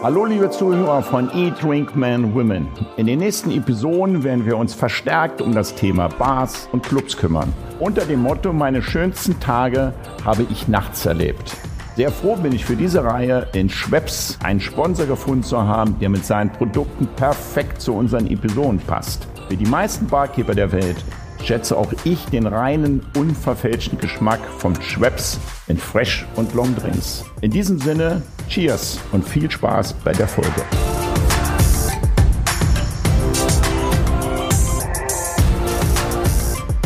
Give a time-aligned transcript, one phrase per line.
[0.00, 2.68] Hallo liebe Zuhörer von Eat, Drink, Man, Women.
[2.96, 7.52] In den nächsten Episoden werden wir uns verstärkt um das Thema Bars und Clubs kümmern.
[7.80, 9.92] Unter dem Motto Meine schönsten Tage
[10.24, 11.56] habe ich nachts erlebt.
[11.96, 16.10] Sehr froh bin ich für diese Reihe in Schweppes einen Sponsor gefunden zu haben, der
[16.10, 19.26] mit seinen Produkten perfekt zu unseren Episoden passt.
[19.48, 21.04] Für die meisten Barkeeper der Welt
[21.44, 27.24] schätze auch ich den reinen, unverfälschten Geschmack von Schweppes in Fresh und Long Drinks.
[27.40, 30.62] In diesem Sinne, Cheers und viel Spaß bei der Folge.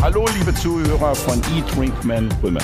[0.01, 2.63] Hallo liebe Zuhörer von Eat, Drink, Men, Women.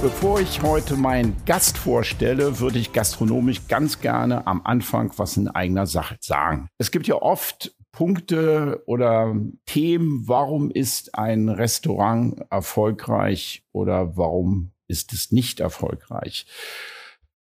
[0.00, 5.48] Bevor ich heute meinen Gast vorstelle, würde ich gastronomisch ganz gerne am Anfang was in
[5.48, 6.68] eigener Sache sagen.
[6.78, 15.12] Es gibt ja oft Punkte oder Themen, warum ist ein Restaurant erfolgreich oder warum ist
[15.12, 16.46] es nicht erfolgreich?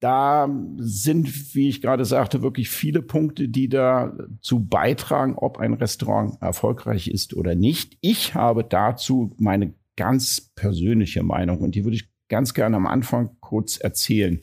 [0.02, 6.42] Da sind, wie ich gerade sagte, wirklich viele Punkte, die dazu beitragen, ob ein Restaurant
[6.42, 7.98] erfolgreich ist oder nicht.
[8.02, 13.38] Ich habe dazu meine ganz persönliche Meinung und die würde ich ganz gerne am Anfang
[13.40, 14.42] kurz erzählen.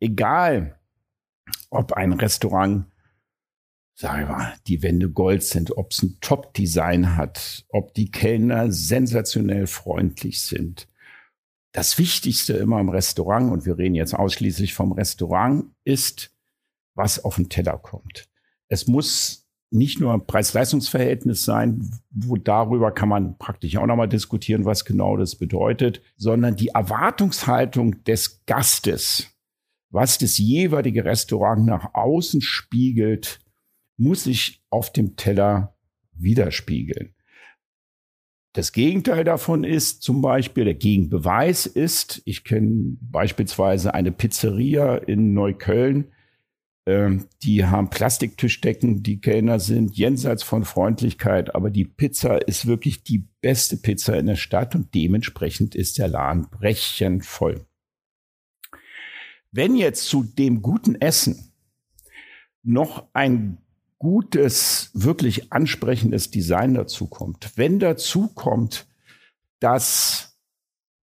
[0.00, 0.78] Egal,
[1.70, 2.86] ob ein Restaurant
[3.94, 8.72] sag ich mal, die Wände Gold sind, ob es ein Top-Design hat, ob die Kellner
[8.72, 10.88] sensationell freundlich sind.
[11.72, 16.32] Das Wichtigste immer im Restaurant, und wir reden jetzt ausschließlich vom Restaurant, ist,
[16.94, 18.28] was auf den Teller kommt.
[18.68, 24.64] Es muss nicht nur ein Preis-Leistungs-Verhältnis sein, wo darüber kann man praktisch auch nochmal diskutieren,
[24.64, 29.30] was genau das bedeutet, sondern die Erwartungshaltung des Gastes,
[29.90, 33.40] was das jeweilige Restaurant nach außen spiegelt,
[33.96, 35.76] muss sich auf dem Teller
[36.12, 37.14] widerspiegeln.
[38.54, 45.34] Das Gegenteil davon ist zum Beispiel, der Gegenbeweis ist, ich kenne beispielsweise eine Pizzeria in
[45.34, 46.12] Neukölln,
[46.86, 53.02] ähm, die haben Plastiktischdecken, die Kellner sind jenseits von Freundlichkeit, aber die Pizza ist wirklich
[53.02, 57.66] die beste Pizza in der Stadt und dementsprechend ist der Laden brechend voll.
[59.50, 61.52] Wenn jetzt zu dem guten Essen
[62.62, 63.63] noch ein
[63.98, 68.86] gutes, wirklich ansprechendes Design dazu kommt, wenn dazu kommt,
[69.60, 70.38] dass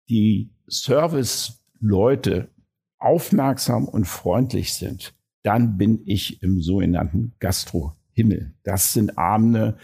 [0.09, 2.49] die Service-Leute
[2.97, 8.53] aufmerksam und freundlich sind, dann bin ich im sogenannten Gastro-Himmel.
[8.63, 9.77] Das sind Abende,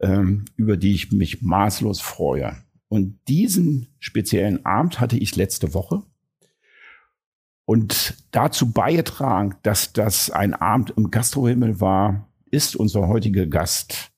[0.00, 2.56] ähm, über die ich mich maßlos freue.
[2.88, 6.02] Und diesen speziellen Abend hatte ich letzte Woche.
[7.66, 14.12] Und dazu beigetragen, dass das ein Abend im Gastrohimmel war, ist unser heutiger Gast,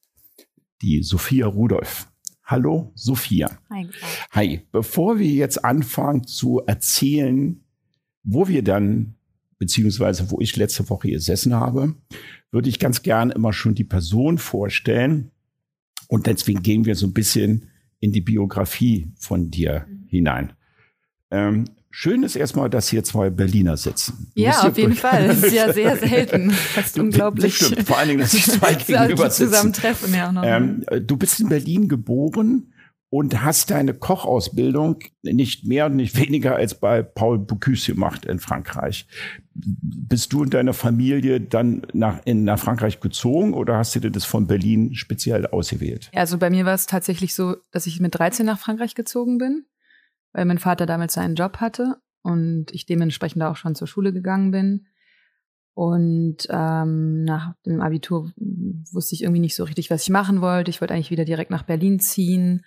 [0.83, 2.13] die Sophia Rudolph.
[2.45, 3.59] Hallo, Sophia.
[3.71, 3.89] Hi.
[4.33, 4.61] Hi.
[4.71, 7.65] Bevor wir jetzt anfangen zu erzählen,
[8.23, 9.15] wo wir dann,
[9.59, 11.95] beziehungsweise wo ich letzte Woche gesessen habe,
[12.51, 15.31] würde ich ganz gern immer schon die Person vorstellen.
[16.09, 20.07] Und deswegen gehen wir so ein bisschen in die Biografie von dir mhm.
[20.09, 20.53] hinein.
[21.31, 24.31] Ähm, Schön ist erstmal, dass hier zwei Berliner sitzen.
[24.35, 25.29] Du ja, auf jeden Fall.
[25.29, 26.51] Das ist ja sehr selten.
[26.51, 27.59] Fast unglaublich.
[27.59, 27.89] Das stimmt.
[27.89, 29.53] Vor allen Dingen, dass sich zwei gegenüber sitzen.
[29.53, 30.43] Zusammentreffen ja noch.
[30.45, 32.73] Ähm, du bist in Berlin geboren
[33.11, 38.39] und hast deine Kochausbildung nicht mehr und nicht weniger als bei Paul Bocuse gemacht in
[38.39, 39.07] Frankreich.
[39.55, 44.11] Bist du und deine Familie dann nach, in, nach Frankreich gezogen oder hast du dir
[44.11, 46.11] das von Berlin speziell ausgewählt?
[46.15, 49.65] Also bei mir war es tatsächlich so, dass ich mit 13 nach Frankreich gezogen bin
[50.33, 54.51] weil mein Vater damals seinen Job hatte und ich dementsprechend auch schon zur Schule gegangen
[54.51, 54.87] bin.
[55.75, 60.71] Und ähm, nach dem Abitur wusste ich irgendwie nicht so richtig, was ich machen wollte.
[60.71, 62.65] Ich wollte eigentlich wieder direkt nach Berlin ziehen.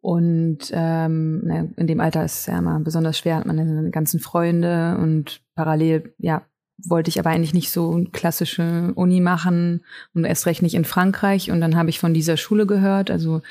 [0.00, 4.18] Und ähm, in dem Alter ist es ja immer besonders schwer, hat man seine ganzen
[4.18, 6.46] Freunde und parallel, ja,
[6.84, 11.50] wollte ich aber eigentlich nicht so klassische Uni machen und erst recht nicht in Frankreich.
[11.50, 13.10] Und dann habe ich von dieser Schule gehört.
[13.10, 13.42] Also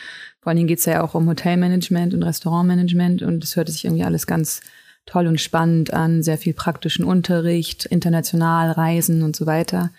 [0.41, 3.85] vor allen Dingen geht es ja auch um Hotelmanagement und Restaurantmanagement und es hörte sich
[3.85, 4.61] irgendwie alles ganz
[5.05, 9.89] toll und spannend an, sehr viel praktischen Unterricht, international Reisen und so weiter.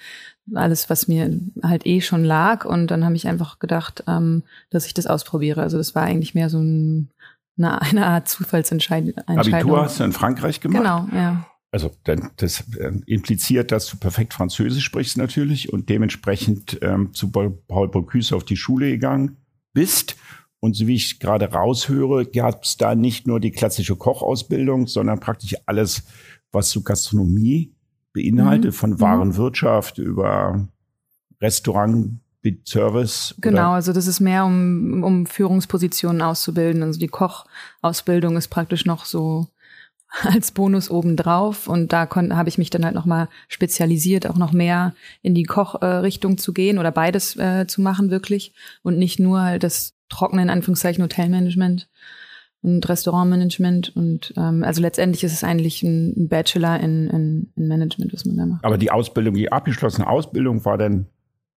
[0.54, 2.64] Alles, was mir halt eh schon lag.
[2.64, 5.62] Und dann habe ich einfach gedacht, ähm, dass ich das ausprobiere.
[5.62, 7.10] Also das war eigentlich mehr so ein,
[7.58, 9.16] eine, eine Art Zufallsentscheidung.
[9.26, 10.82] Abitur hast du in Frankreich gemacht?
[10.82, 11.46] Genau, ja.
[11.72, 17.88] Also das äh, impliziert, dass du perfekt Französisch sprichst natürlich und dementsprechend ähm, zu Paul
[17.88, 19.36] Bocuse auf die Schule gegangen
[19.72, 20.16] bist.
[20.58, 25.20] Und so wie ich gerade raushöre, gab es da nicht nur die klassische Kochausbildung, sondern
[25.20, 26.02] praktisch alles,
[26.52, 27.72] was so Gastronomie
[28.12, 28.76] beinhaltet, mhm.
[28.76, 29.00] von mhm.
[29.00, 30.68] Warenwirtschaft über
[31.40, 32.18] Restaurant,
[32.64, 33.34] Service.
[33.40, 33.74] Genau, oder?
[33.74, 36.82] also das ist mehr, um, um Führungspositionen auszubilden.
[36.82, 39.48] Also die Kochausbildung ist praktisch noch so
[40.22, 44.94] als Bonus obendrauf und da habe ich mich dann halt nochmal spezialisiert, auch noch mehr
[45.22, 48.52] in die Kochrichtung äh, zu gehen oder beides äh, zu machen wirklich
[48.82, 51.88] und nicht nur halt das trockene, in Anführungszeichen, Hotelmanagement
[52.62, 58.12] und Restaurantmanagement und ähm, also letztendlich ist es eigentlich ein Bachelor in, in, in Management,
[58.12, 58.64] was man da macht.
[58.64, 61.06] Aber die Ausbildung, die abgeschlossene Ausbildung war dann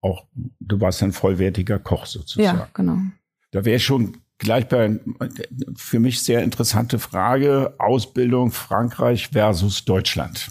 [0.02, 0.26] auch,
[0.60, 2.58] du warst ein vollwertiger Koch sozusagen.
[2.60, 2.98] Ja, genau.
[3.52, 5.00] Da wäre schon gleich bei
[5.76, 10.50] für mich sehr interessante Frage Ausbildung Frankreich versus Deutschland.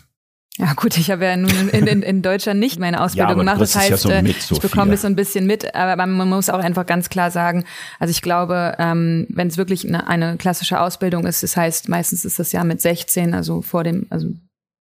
[0.58, 3.60] Ja gut, ich habe ja nun in, in, in Deutschland nicht meine Ausbildung ja, gemacht.
[3.60, 6.28] Das heißt, ja so äh, mit, ich bekomme das so ein bisschen mit, aber man
[6.28, 7.64] muss auch einfach ganz klar sagen,
[7.98, 12.26] also ich glaube, ähm, wenn es wirklich eine, eine klassische Ausbildung ist, das heißt, meistens
[12.26, 14.28] ist das ja mit 16, also vor dem, also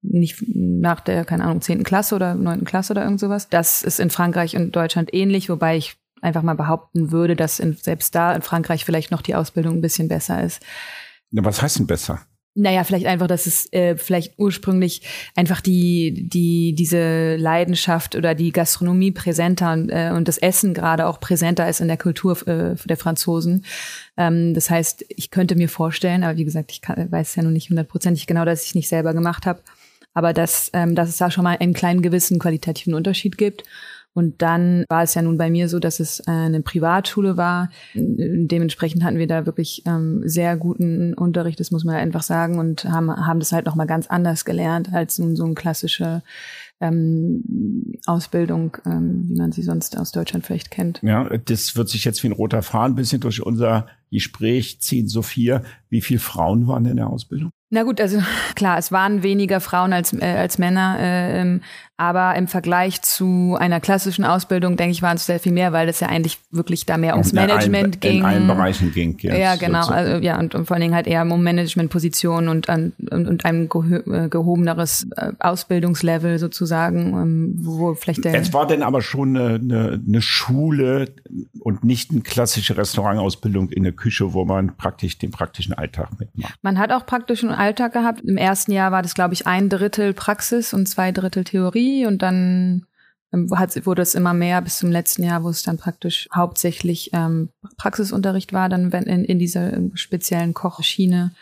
[0.03, 3.49] nicht nach der, keine Ahnung, zehnten Klasse oder neunten Klasse oder irgend sowas.
[3.49, 7.77] Das ist in Frankreich und Deutschland ähnlich, wobei ich einfach mal behaupten würde, dass in,
[7.77, 10.63] selbst da in Frankreich vielleicht noch die Ausbildung ein bisschen besser ist.
[11.31, 12.21] Ja, was heißt denn besser?
[12.55, 15.01] Naja, vielleicht einfach, dass es äh, vielleicht ursprünglich
[15.35, 21.07] einfach die, die, diese Leidenschaft oder die Gastronomie präsenter und, äh, und das Essen gerade
[21.07, 23.65] auch präsenter ist in der Kultur äh, der Franzosen.
[24.19, 27.51] Ähm, das heißt, ich könnte mir vorstellen, aber wie gesagt, ich kann, weiß ja noch
[27.51, 29.63] nicht hundertprozentig genau, dass ich nicht selber gemacht habe,
[30.13, 33.65] aber dass, ähm, dass es da schon mal einen kleinen gewissen qualitativen Unterschied gibt.
[34.15, 37.71] Und dann war es ja nun bei mir so, dass es äh, eine Privatschule war.
[37.95, 42.85] Dementsprechend hatten wir da wirklich ähm, sehr guten Unterricht, das muss man einfach sagen, und
[42.85, 46.23] haben, haben das halt nochmal ganz anders gelernt als nun so eine klassische
[46.83, 51.01] ähm, Ausbildung, ähm, wie man sie sonst aus Deutschland vielleicht kennt.
[51.03, 55.09] Ja, das wird sich jetzt wie ein roter Faden ein bisschen durch unser Gespräch ziehen.
[55.09, 57.51] Sophia, wie viele Frauen waren in der Ausbildung?
[57.71, 58.19] Na gut, also
[58.55, 61.61] klar, es waren weniger Frauen als, äh, als Männer, äh, ähm,
[62.03, 65.89] aber im Vergleich zu einer klassischen Ausbildung, denke ich, waren es sehr viel mehr, weil
[65.89, 68.19] es ja eigentlich wirklich da mehr ums Management allen, ging.
[68.19, 69.37] In allen Bereichen ging, ja.
[69.37, 69.87] Ja, genau.
[69.87, 73.67] Also, ja, und, und vor allen Dingen halt eher um Managementpositionen und, und, und ein
[73.67, 78.35] äh, gehobeneres äh, Ausbildungslevel sozusagen, ähm, wo vielleicht der.
[78.35, 81.15] Es war denn aber schon eine, eine, eine Schule
[81.61, 86.57] und nicht eine klassische Restaurantausbildung in der Küche, wo man praktisch den praktischen Alltag mitmacht.
[86.63, 88.23] Man hat auch praktischen Alltag gehabt.
[88.23, 92.23] Im ersten Jahr war das, glaube ich, ein Drittel Praxis und zwei Drittel Theorie und
[92.23, 92.87] dann
[93.33, 97.11] ähm, hat, wurde es immer mehr bis zum letzten Jahr, wo es dann praktisch hauptsächlich
[97.13, 101.33] ähm, Praxisunterricht war, dann in, in dieser ähm, speziellen Kochschiene.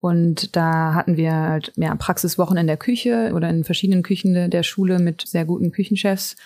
[0.00, 4.62] Und da hatten wir halt mehr Praxiswochen in der Küche oder in verschiedenen Küchen der
[4.62, 6.36] Schule mit sehr guten Küchenchefs.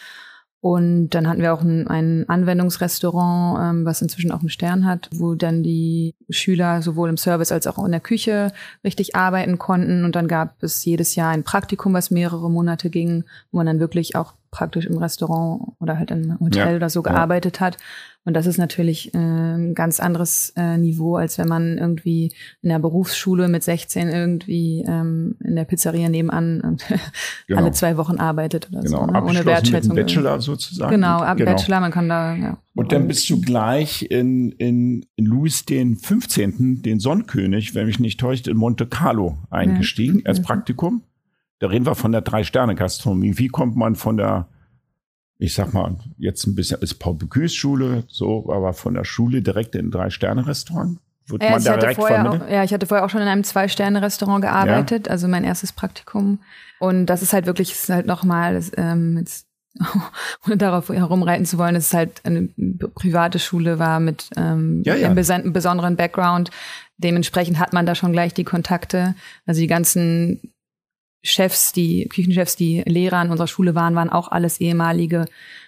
[0.60, 5.08] Und dann hatten wir auch ein, ein Anwendungsrestaurant, ähm, was inzwischen auch einen Stern hat,
[5.14, 8.52] wo dann die Schüler sowohl im Service als auch in der Küche
[8.82, 10.04] richtig arbeiten konnten.
[10.04, 13.80] Und dann gab es jedes Jahr ein Praktikum, was mehrere Monate ging, wo man dann
[13.80, 17.66] wirklich auch praktisch im Restaurant oder halt im Hotel ja, oder so gearbeitet ja.
[17.66, 17.76] hat.
[18.24, 22.30] Und das ist natürlich äh, ein ganz anderes äh, Niveau, als wenn man irgendwie
[22.60, 26.76] in der Berufsschule mit 16 irgendwie ähm, in der Pizzeria nebenan
[27.46, 27.60] genau.
[27.60, 29.06] alle zwei Wochen arbeitet oder genau.
[29.06, 29.12] so.
[29.12, 29.22] Ne?
[29.22, 29.94] Ohne Wertschätzung.
[29.94, 30.90] Mit Bachelor sozusagen.
[30.90, 31.52] Genau, ab genau.
[31.52, 32.58] Bachelor, man kann da, ja.
[32.74, 37.98] Und dann bist du gleich in, in, in Louis den 15., den Sonnenkönig, wenn mich
[37.98, 40.26] nicht täuscht, in Monte Carlo eingestiegen ja.
[40.26, 41.02] als Praktikum.
[41.58, 43.38] Da reden wir von der Drei-Sterne-Gastronomie.
[43.38, 44.46] Wie kommt man von der,
[45.38, 49.42] ich sag mal, jetzt ein bisschen ist Paul Bocuse Schule, so, aber von der Schule
[49.42, 50.98] direkt in ein Drei-Sterne-Restaurant?
[51.26, 55.06] Wird ja, man direkt auch, ja, ich hatte vorher auch schon in einem Zwei-Sterne-Restaurant gearbeitet,
[55.06, 55.12] ja.
[55.12, 56.38] also mein erstes Praktikum.
[56.78, 59.46] Und das ist halt wirklich, ist halt nochmal, ähm, jetzt,
[60.46, 62.48] ohne darauf herumreiten zu wollen, dass es halt eine
[62.94, 65.10] private Schule war mit ähm, ja, ja.
[65.10, 66.50] einem besonderen Background.
[66.96, 69.14] Dementsprechend hat man da schon gleich die Kontakte.
[69.44, 70.40] Also die ganzen
[71.22, 75.26] Chefs, die Küchenchefs, die Lehrer an unserer Schule waren, waren auch alles ehemalige,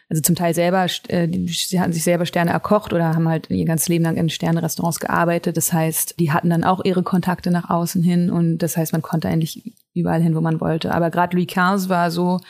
[0.09, 3.65] also zum Teil selber, äh, sie hatten sich selber Sterne erkocht oder haben halt ihr
[3.65, 5.57] ganzes Leben lang in Sterne-Restaurants gearbeitet.
[5.57, 9.03] Das heißt, die hatten dann auch ihre Kontakte nach außen hin und das heißt, man
[9.03, 10.93] konnte eigentlich überall hin, wo man wollte.
[10.93, 12.41] Aber gerade Louis XV war so,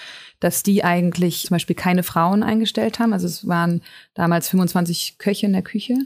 [0.40, 3.12] dass die eigentlich zum Beispiel keine Frauen eingestellt haben.
[3.12, 3.82] Also es waren
[4.14, 5.96] damals 25 Köche in der Küche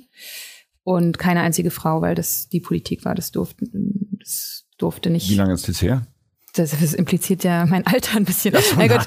[0.83, 3.15] und keine einzige Frau, weil das die Politik war.
[3.15, 3.65] Das durfte,
[4.19, 5.31] das durfte nicht.
[5.31, 6.07] Wie lange ist das her?
[6.57, 8.55] Das, das, impliziert ja mein Alter ein bisschen.
[8.55, 8.89] So, nein,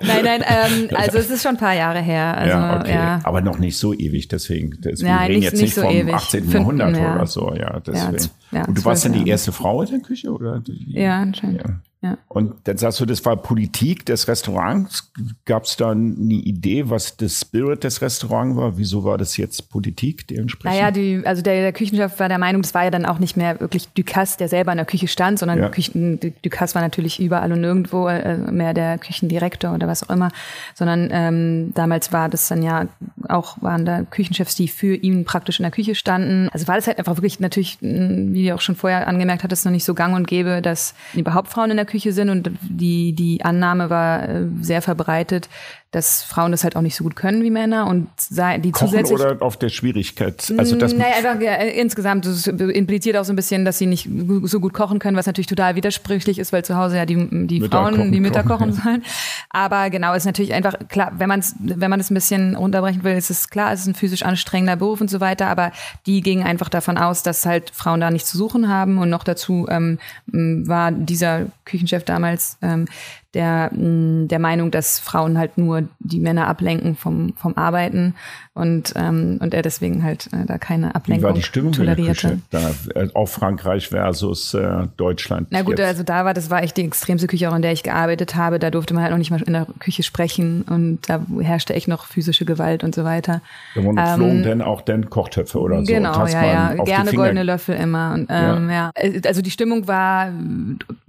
[0.00, 2.38] nein, nein, ähm, also es ist schon ein paar Jahre her.
[2.38, 2.94] Also, ja, okay.
[2.94, 3.20] ja.
[3.24, 4.78] Aber noch nicht so ewig, deswegen.
[4.80, 6.14] deswegen ja, reden nicht, jetzt nicht, nicht so vom ewig.
[6.14, 6.42] 18.
[6.42, 7.14] Fünf, Jahrhundert ja.
[7.16, 8.30] oder so, ja, deswegen.
[8.52, 10.62] Ja, Und du warst dann die erste Frau in der Küche, oder?
[10.86, 11.64] Ja, anscheinend.
[12.02, 12.16] Ja.
[12.28, 15.12] Und dann sagst du, das war Politik des Restaurants.
[15.44, 18.78] Gab es da eine Idee, was das Spirit des Restaurants war?
[18.78, 20.78] Wieso war das jetzt Politik dementsprechend?
[20.78, 23.36] Naja, die, also der, der Küchenchef war der Meinung, das war ja dann auch nicht
[23.36, 25.68] mehr wirklich Ducasse, der selber in der Küche stand, sondern ja.
[25.68, 30.30] Küchen, Ducasse war natürlich überall und nirgendwo äh, mehr der Küchendirektor oder was auch immer,
[30.74, 32.88] sondern ähm, damals war das dann ja
[33.28, 36.48] auch, waren da Küchenchefs, die für ihn praktisch in der Küche standen.
[36.50, 39.72] Also war das halt einfach wirklich natürlich, wie du auch schon vorher angemerkt hattest, noch
[39.72, 43.44] nicht so gang und gäbe, dass überhaupt Frauen in der Küche sind und die, die
[43.44, 45.48] Annahme war äh, sehr verbreitet,
[45.92, 49.18] dass Frauen das halt auch nicht so gut können wie Männer und die Kochen zusätzlich
[49.18, 53.36] oder auf der Schwierigkeit also das naja, einfach ja, insgesamt das impliziert auch so ein
[53.36, 54.08] bisschen dass sie nicht
[54.44, 57.16] so gut kochen können was natürlich total widersprüchlich ist weil zu Hause ja die
[57.46, 58.82] die Mütter Frauen kochen, die Mütter kochen ja.
[58.82, 59.04] sollen
[59.48, 63.02] aber genau ist natürlich einfach klar wenn man es wenn man es ein bisschen runterbrechen
[63.02, 65.72] will ist es klar es ist ein physisch anstrengender Beruf und so weiter aber
[66.06, 69.24] die gingen einfach davon aus dass halt Frauen da nichts zu suchen haben und noch
[69.24, 72.86] dazu ähm, war dieser Küchenchef damals ähm,
[73.34, 78.14] der, mm, der Meinung, dass Frauen halt nur die Männer ablenken vom, vom Arbeiten
[78.54, 82.40] und, ähm, und er deswegen halt äh, da keine Ablenkung Wie war die Stimmung tolerierte.
[82.50, 85.48] Da, äh, auf Frankreich versus äh, Deutschland.
[85.50, 85.86] Na gut, jetzt.
[85.88, 88.58] also da war, das war echt die extremste Küche, auch in der ich gearbeitet habe.
[88.58, 91.86] Da durfte man halt noch nicht mal in der Küche sprechen und da herrschte echt
[91.86, 93.40] noch physische Gewalt und so weiter.
[93.76, 95.92] Da ähm, flogen denn auch denn Kochtöpfe oder so.
[95.92, 96.84] Genau, ja, ja.
[96.84, 98.14] Gerne goldene Löffel immer.
[98.14, 98.90] Und, ähm, ja.
[98.96, 99.20] ja.
[99.24, 100.32] Also die Stimmung war,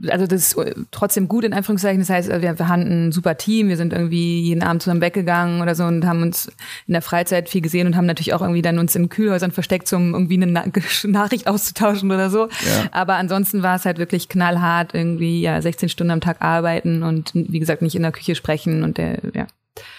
[0.10, 0.56] also das
[0.92, 2.00] trotzdem gut in Anführungszeichen.
[2.00, 3.68] Das heißt, wir, wir hatten ein super Team.
[3.68, 6.52] Wir sind irgendwie jeden Abend zusammen weggegangen oder so und haben uns
[6.88, 9.52] in der Freizeit Zeit viel gesehen und haben natürlich auch irgendwie dann uns in Kühlhäusern
[9.52, 10.66] versteckt, um irgendwie eine Na
[11.04, 12.48] Nachricht auszutauschen oder so.
[12.48, 12.90] Ja.
[12.92, 17.32] Aber ansonsten war es halt wirklich knallhart, irgendwie ja 16 Stunden am Tag arbeiten und
[17.34, 19.48] wie gesagt nicht in der Küche sprechen und der, ja.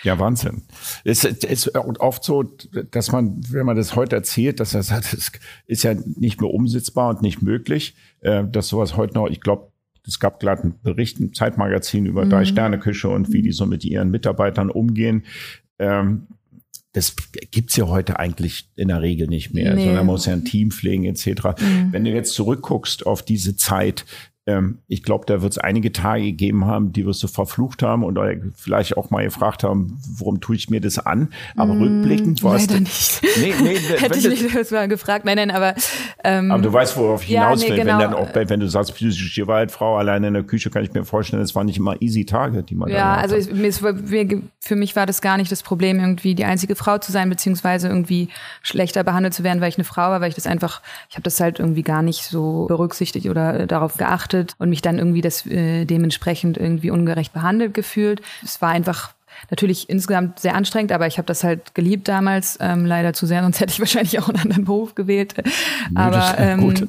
[0.03, 0.63] Ja, Wahnsinn.
[1.03, 5.33] Es ist oft so, dass man, wenn man das heute erzählt, dass er sagt, es
[5.67, 9.72] ist ja nicht mehr umsetzbar und nicht möglich, äh, dass sowas heute noch, ich glaube,
[10.07, 12.31] es gab gerade einen Bericht im Zeitmagazin über mhm.
[12.31, 15.25] Drei-Sterne-Küche und wie die so mit ihren Mitarbeitern umgehen.
[15.79, 16.27] Ähm,
[16.93, 17.17] das
[17.51, 19.85] gibt's ja heute eigentlich in der Regel nicht mehr, nee.
[19.85, 21.27] sondern man muss ja ein Team pflegen etc.
[21.59, 21.89] Mhm.
[21.93, 24.05] Wenn du jetzt zurückguckst auf diese Zeit,
[24.45, 28.03] ähm, ich glaube, da wird es einige Tage gegeben haben, die wirst du verflucht haben
[28.03, 28.19] und
[28.57, 31.29] vielleicht auch mal gefragt haben, warum tue ich mir das an?
[31.57, 32.67] Aber mm, rückblickend war es.
[32.67, 33.23] Leider nicht.
[33.39, 35.25] Nee, nee, Hätte ich nicht das mal gefragt.
[35.25, 35.77] Nein, nein, aber.
[36.25, 37.71] Ähm, aber du weißt, worauf ich ja, hinaus will.
[37.71, 37.93] Nee, genau.
[37.93, 40.93] Wenn dann auch, wenn du sagst, physische Gewalt, Frau alleine in der Küche, kann ich
[40.93, 43.49] mir vorstellen, es waren nicht immer easy Tage, die man Ja, also ich,
[44.59, 47.87] für mich war das gar nicht das Problem, irgendwie die einzige Frau zu sein, beziehungsweise
[47.87, 48.29] irgendwie
[48.63, 51.23] schlechter behandelt zu werden, weil ich eine Frau war, weil ich das einfach, ich habe
[51.23, 55.21] das halt irgendwie gar nicht so berücksichtigt oder darauf geachtet beobachtet und mich dann irgendwie
[55.21, 58.23] das äh, dementsprechend irgendwie ungerecht behandelt gefühlt.
[58.43, 59.15] Es war einfach
[59.51, 63.43] natürlich insgesamt sehr anstrengend, aber ich habe das halt geliebt damals, ähm, leider zu sehr,
[63.43, 65.35] sonst hätte ich wahrscheinlich auch einen anderen Beruf gewählt.
[65.95, 66.89] aber ähm,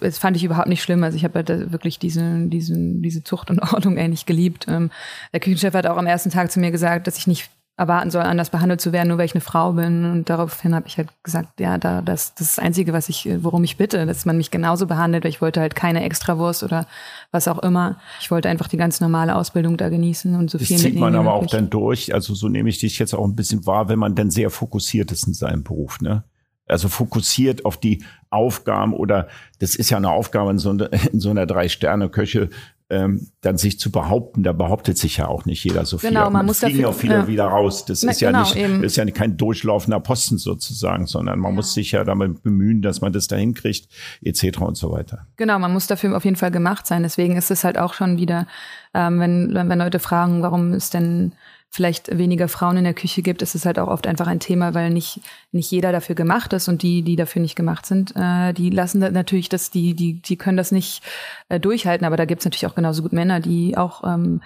[0.00, 1.04] das fand ich überhaupt nicht schlimm.
[1.04, 4.66] Also ich habe halt wirklich diese, diese, diese Zucht und Ordnung ähnlich geliebt.
[4.68, 4.90] Ähm,
[5.32, 8.22] der Küchenchef hat auch am ersten Tag zu mir gesagt, dass ich nicht erwarten soll,
[8.22, 10.04] anders behandelt zu werden, nur weil ich eine Frau bin.
[10.04, 13.28] Und daraufhin habe ich halt gesagt, ja, da, das, das ist das Einzige, was ich,
[13.40, 15.24] worum ich bitte, dass man mich genauso behandelt.
[15.24, 16.86] Ich wollte halt keine Extrawurst oder
[17.32, 17.96] was auch immer.
[18.20, 21.16] Ich wollte einfach die ganz normale Ausbildung da genießen und so das viel zieht man
[21.16, 22.14] aber auch dann durch.
[22.14, 25.10] Also so nehme ich dich jetzt auch ein bisschen wahr, wenn man dann sehr fokussiert
[25.10, 26.22] ist in seinem Beruf, ne?
[26.66, 29.28] Also fokussiert auf die Aufgaben oder
[29.58, 32.48] das ist ja eine Aufgabe in so, einer, in so einer Drei-Sterne-Köche,
[32.94, 36.10] ähm, dann sich zu behaupten, da behauptet sich ja auch nicht jeder so viel.
[36.10, 37.26] Genau, man, man muss dafür, auch viele ja.
[37.26, 37.84] wieder raus.
[37.84, 38.84] Das Na, ist ja genau, nicht, eben.
[38.84, 41.56] ist ja kein durchlaufender Posten sozusagen, sondern man ja.
[41.56, 43.88] muss sich ja damit bemühen, dass man das dahin kriegt,
[44.22, 44.58] etc.
[44.60, 45.26] und so weiter.
[45.36, 47.02] Genau, man muss dafür auf jeden Fall gemacht sein.
[47.02, 48.46] Deswegen ist es halt auch schon wieder,
[48.94, 51.32] ähm, wenn, wenn Leute fragen, warum ist denn
[51.74, 54.74] vielleicht weniger Frauen in der Küche gibt, ist es halt auch oft einfach ein Thema,
[54.74, 58.52] weil nicht, nicht jeder dafür gemacht ist und die, die dafür nicht gemacht sind, äh,
[58.52, 61.02] die lassen da natürlich das, die, die, die können das nicht
[61.48, 64.40] äh, durchhalten, aber da gibt es natürlich auch genauso gut Männer, die auch ähm,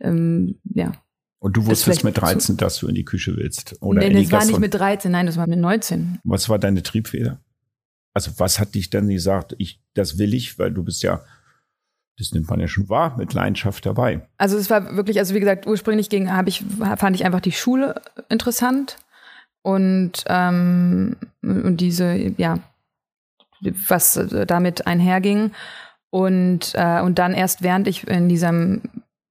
[0.00, 0.92] ähm, ja.
[1.38, 3.76] Und du wusstest mit 13, dass du in die Küche willst?
[3.82, 6.18] Oder nee, das war nicht mit 13, nein, das war mit 19.
[6.24, 7.40] Was war deine Triebfeder?
[8.14, 11.20] Also was hat dich dann gesagt, ich, das will ich, weil du bist ja
[12.20, 14.26] das nimmt man ja schon wahr, mit Leidenschaft dabei.
[14.38, 16.64] Also es war wirklich, also wie gesagt, ursprünglich ging, habe ich,
[16.96, 18.98] fand ich einfach die Schule interessant
[19.62, 22.58] und, ähm, und diese, ja,
[23.88, 25.52] was damit einherging.
[26.10, 28.82] Und, äh, und dann erst während ich in diesem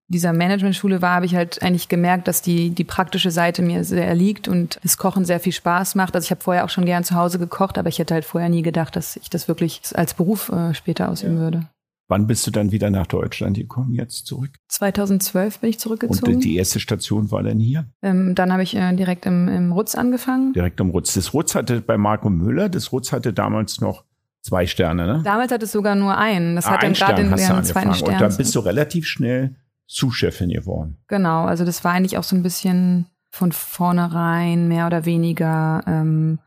[0.09, 4.15] dieser Managementschule war, habe ich halt eigentlich gemerkt, dass die, die praktische Seite mir sehr
[4.15, 6.15] liegt und das Kochen sehr viel Spaß macht.
[6.15, 8.49] Also ich habe vorher auch schon gern zu Hause gekocht, aber ich hätte halt vorher
[8.49, 11.41] nie gedacht, dass ich das wirklich als Beruf äh, später ausüben ja.
[11.41, 11.67] würde.
[12.09, 14.49] Wann bist du dann wieder nach Deutschland gekommen, jetzt zurück?
[14.67, 16.33] 2012 bin ich zurückgezogen.
[16.33, 17.85] Und die erste Station war dann hier?
[18.01, 20.51] Ähm, dann habe ich äh, direkt im, im Rutz angefangen.
[20.53, 21.13] Direkt im Rutz.
[21.13, 24.03] Das Rutz hatte bei Marco Müller, das Rutz hatte damals noch
[24.41, 25.21] Zwei Sterne, ne?
[25.23, 26.55] Damals hat es sogar nur einen.
[26.55, 28.13] Das ah, hat dann gerade in den zweiten Stern.
[28.13, 30.97] Und dann bist du relativ schnell Zuschefin geworden.
[31.07, 36.39] Genau, also das war eigentlich auch so ein bisschen von vornherein mehr oder weniger ähm,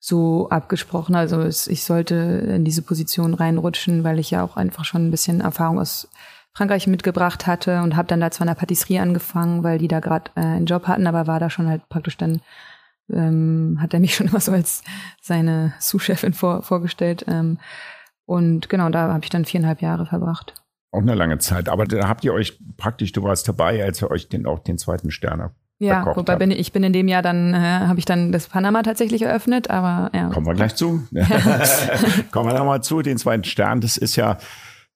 [0.00, 1.14] so abgesprochen.
[1.14, 5.10] Also es, ich sollte in diese Position reinrutschen, weil ich ja auch einfach schon ein
[5.10, 6.08] bisschen Erfahrung aus
[6.52, 10.00] Frankreich mitgebracht hatte und habe dann da zwar in der Patisserie angefangen, weil die da
[10.00, 12.40] gerade äh, einen Job hatten, aber war da schon halt praktisch dann
[13.12, 14.82] ähm, hat er mich schon immer so als
[15.20, 17.24] seine Sous-Chefin vor, vorgestellt.
[17.28, 17.58] Ähm,
[18.24, 20.54] und genau, da habe ich dann viereinhalb Jahre verbracht.
[20.92, 21.68] Auch eine lange Zeit.
[21.68, 24.78] Aber da habt ihr euch praktisch, du warst dabei, als ihr euch den, auch den
[24.78, 25.50] zweiten Stern.
[25.80, 28.48] Ja, wobei bin ich, ich bin in dem Jahr dann, äh, habe ich dann das
[28.48, 30.28] Panama tatsächlich eröffnet, aber ja.
[30.28, 31.02] Kommen wir gleich zu.
[32.30, 33.80] Kommen wir nochmal zu, den zweiten Stern.
[33.80, 34.36] Das ist ja,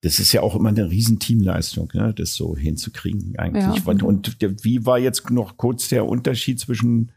[0.03, 3.65] das ist ja auch immer eine riesen Teamleistung, ne, das so hinzukriegen eigentlich.
[3.65, 3.83] Ja.
[3.87, 7.13] Und, und wie war jetzt noch kurz der Unterschied zwischen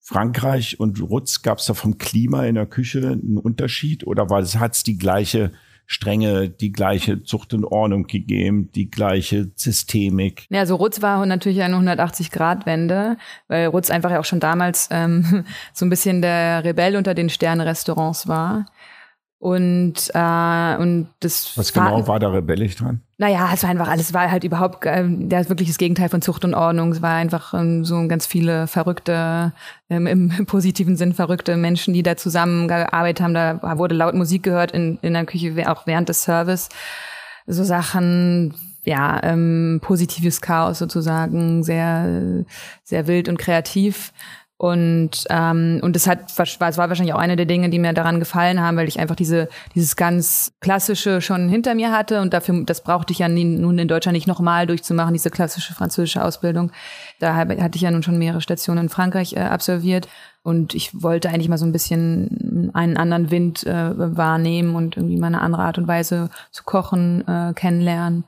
[0.00, 1.42] Frankreich und Rutz?
[1.42, 4.82] Gab es da vom Klima in der Küche einen Unterschied oder war es, hat es
[4.82, 5.52] die gleiche
[5.86, 10.46] Strenge, die gleiche Zucht und Ordnung gegeben, die gleiche Systemik.
[10.48, 13.16] Ja, also Rutz war natürlich eine 180-Grad-Wende,
[13.48, 17.28] weil Rutz einfach ja auch schon damals ähm, so ein bisschen der Rebell unter den
[17.28, 18.66] Sterne-Restaurants war.
[19.42, 21.58] Und, äh, und das.
[21.58, 23.00] Was genau war da rebellisch dran?
[23.18, 26.44] Naja, es war einfach alles, war halt überhaupt, äh, der wirklich das Gegenteil von Zucht
[26.44, 26.92] und Ordnung.
[26.92, 29.52] Es war einfach ähm, so ganz viele verrückte,
[29.90, 33.34] ähm, im positiven Sinn verrückte Menschen, die da zusammengearbeitet haben.
[33.34, 36.68] Da wurde laut Musik gehört in, in der Küche, auch während des Service.
[37.48, 42.44] So Sachen, ja, ähm, positives Chaos sozusagen, sehr,
[42.84, 44.12] sehr wild und kreativ.
[44.62, 48.20] Und, ähm, und das hat, es war wahrscheinlich auch eine der Dinge, die mir daran
[48.20, 52.62] gefallen haben, weil ich einfach diese, dieses ganz klassische schon hinter mir hatte und dafür,
[52.64, 56.70] das brauchte ich ja nie, nun in Deutschland nicht nochmal durchzumachen, diese klassische französische Ausbildung.
[57.18, 60.06] Da hatte ich ja nun schon mehrere Stationen in Frankreich äh, absolviert
[60.44, 65.18] und ich wollte eigentlich mal so ein bisschen einen anderen Wind äh, wahrnehmen und irgendwie
[65.18, 68.22] mal eine andere Art und Weise zu kochen äh, kennenlernen.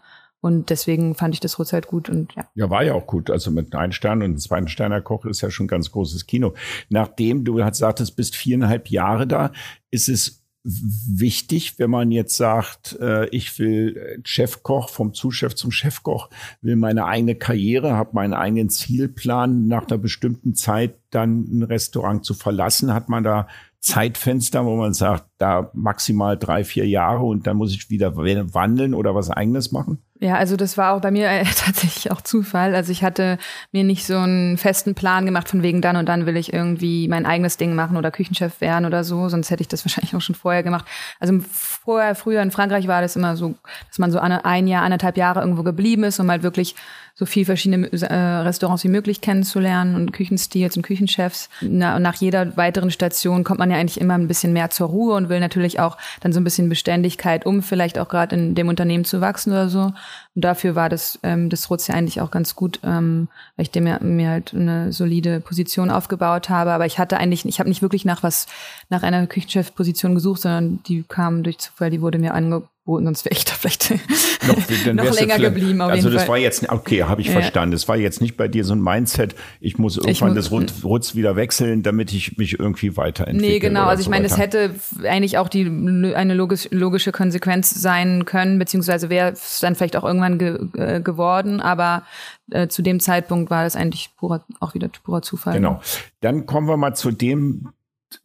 [0.44, 2.46] Und deswegen fand ich das Rutz halt gut und ja.
[2.54, 3.30] Ja, war ja auch gut.
[3.30, 6.26] Also mit einem Stern und einem zweiten Sterner Koch ist ja schon ein ganz großes
[6.26, 6.52] Kino.
[6.90, 9.52] Nachdem du halt sagtest, bist viereinhalb Jahre da,
[9.90, 15.70] ist es wichtig, wenn man jetzt sagt, äh, ich will äh, Chefkoch vom Zuschef zum
[15.70, 16.28] Chefkoch,
[16.60, 22.22] will meine eigene Karriere, habe meinen eigenen Zielplan, nach einer bestimmten Zeit dann ein Restaurant
[22.22, 23.48] zu verlassen, hat man da
[23.80, 28.92] Zeitfenster, wo man sagt, da maximal drei, vier Jahre und dann muss ich wieder wandeln
[28.92, 30.03] oder was eigenes machen?
[30.20, 32.74] Ja, also das war auch bei mir äh, tatsächlich auch Zufall.
[32.74, 33.36] Also ich hatte
[33.72, 37.08] mir nicht so einen festen Plan gemacht, von wegen dann und dann will ich irgendwie
[37.08, 40.20] mein eigenes Ding machen oder Küchenchef werden oder so, sonst hätte ich das wahrscheinlich auch
[40.20, 40.86] schon vorher gemacht.
[41.18, 43.56] Also vorher, früher in Frankreich war das immer so,
[43.88, 46.76] dass man so eine, ein Jahr, anderthalb Jahre irgendwo geblieben ist, um halt wirklich
[47.16, 51.48] so viel verschiedene äh, Restaurants wie möglich kennenzulernen und Küchenstils und Küchenchefs.
[51.60, 55.28] Nach jeder weiteren Station kommt man ja eigentlich immer ein bisschen mehr zur Ruhe und
[55.28, 59.04] will natürlich auch dann so ein bisschen Beständigkeit, um vielleicht auch gerade in dem Unternehmen
[59.04, 59.92] zu wachsen oder so.
[60.34, 63.70] Und dafür war das, ähm, das Rutz ja eigentlich auch ganz gut, ähm, weil ich
[63.70, 66.72] dem ja, mir halt eine solide Position aufgebaut habe.
[66.72, 68.46] Aber ich hatte eigentlich, ich habe nicht wirklich nach was,
[68.90, 73.34] nach einer Küchenchefposition gesucht, sondern die kam durch Zufall, die wurde mir angeboten sonst wäre
[73.34, 73.90] ich da vielleicht
[74.46, 75.80] noch, noch länger geblieben.
[75.80, 76.28] Auf also das Fall.
[76.28, 77.32] war jetzt, okay, habe ich ja.
[77.32, 77.72] verstanden.
[77.72, 80.84] Das war jetzt nicht bei dir so ein Mindset, ich muss irgendwann ich muss, das
[80.84, 83.52] Rutz wieder wechseln, damit ich mich irgendwie weiterentwickle.
[83.52, 83.86] Nee, genau.
[83.86, 88.58] Also ich so meine, es hätte eigentlich auch die eine logisch, logische Konsequenz sein können,
[88.58, 92.04] beziehungsweise wäre es dann vielleicht auch irgendwann ge, äh, geworden, aber
[92.50, 95.54] äh, zu dem Zeitpunkt war das eigentlich purer, auch wieder purer Zufall.
[95.54, 95.80] Genau.
[96.20, 97.70] Dann kommen wir mal zu dem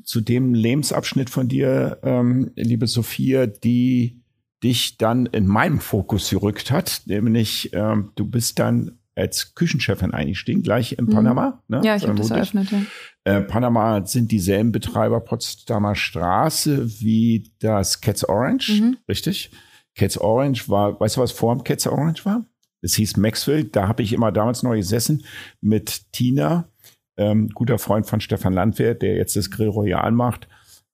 [0.03, 4.21] zu dem Lebensabschnitt von dir, ähm, liebe Sophia, die
[4.63, 10.63] dich dann in meinem Fokus gerückt hat, nämlich ähm, du bist dann als Küchenchefin eingestiegen,
[10.63, 11.09] gleich in mhm.
[11.09, 11.61] Panama.
[11.67, 11.81] Ne?
[11.83, 12.81] Ja, ich habe das eröffnet, ja.
[13.25, 18.97] Äh, Panama sind dieselben Betreiber Potsdamer Straße wie das Cats Orange, mhm.
[19.07, 19.51] richtig?
[19.95, 22.45] Cats Orange war, weißt du, was vor dem Cats Orange war?
[22.81, 25.25] Es hieß Maxwell, da habe ich immer damals noch gesessen
[25.61, 26.69] mit Tina,
[27.17, 30.47] ähm, guter Freund von Stefan Landwehr, der jetzt das Grill Royal macht.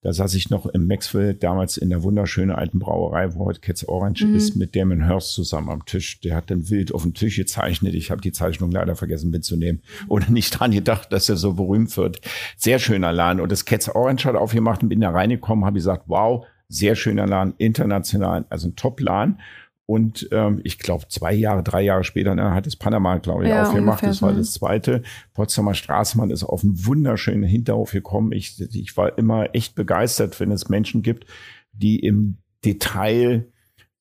[0.05, 3.87] Da saß ich noch im Maxwell, damals in der wunderschönen alten Brauerei, wo heute Cats
[3.87, 4.35] Orange mhm.
[4.35, 6.19] ist, mit Damon Hurst zusammen am Tisch.
[6.21, 7.95] Der hat dann wild auf dem Tisch gezeichnet.
[7.95, 11.97] Ich habe die Zeichnung leider vergessen mitzunehmen oder nicht dran gedacht, dass er so berühmt
[11.97, 12.21] wird.
[12.55, 13.41] Sehr schöner Laden.
[13.41, 17.27] Und das Cats Orange hat aufgemacht und bin da reingekommen, habe gesagt, wow, sehr schöner
[17.27, 19.39] Laden, international, also ein Top-Laden.
[19.87, 23.49] Und ähm, ich glaube, zwei Jahre, drei Jahre später ne, hat es Panama, glaube ich,
[23.49, 24.03] ja, aufgemacht.
[24.03, 25.03] Das war das zweite.
[25.33, 28.31] Potsdamer Straßenmann ist auf einen wunderschönen Hinterhof gekommen.
[28.31, 31.27] Ich, ich war immer echt begeistert, wenn es Menschen gibt,
[31.71, 33.45] die im Detail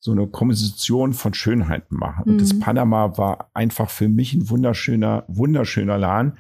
[0.01, 2.25] so eine Komposition von Schönheiten machen.
[2.25, 2.61] Und das mhm.
[2.61, 6.39] Panama war einfach für mich ein wunderschöner, wunderschöner Laden.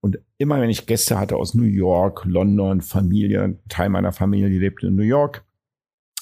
[0.00, 4.58] Und immer wenn ich Gäste hatte aus New York, London, Familie, Teil meiner Familie, die
[4.58, 5.44] lebte in New York,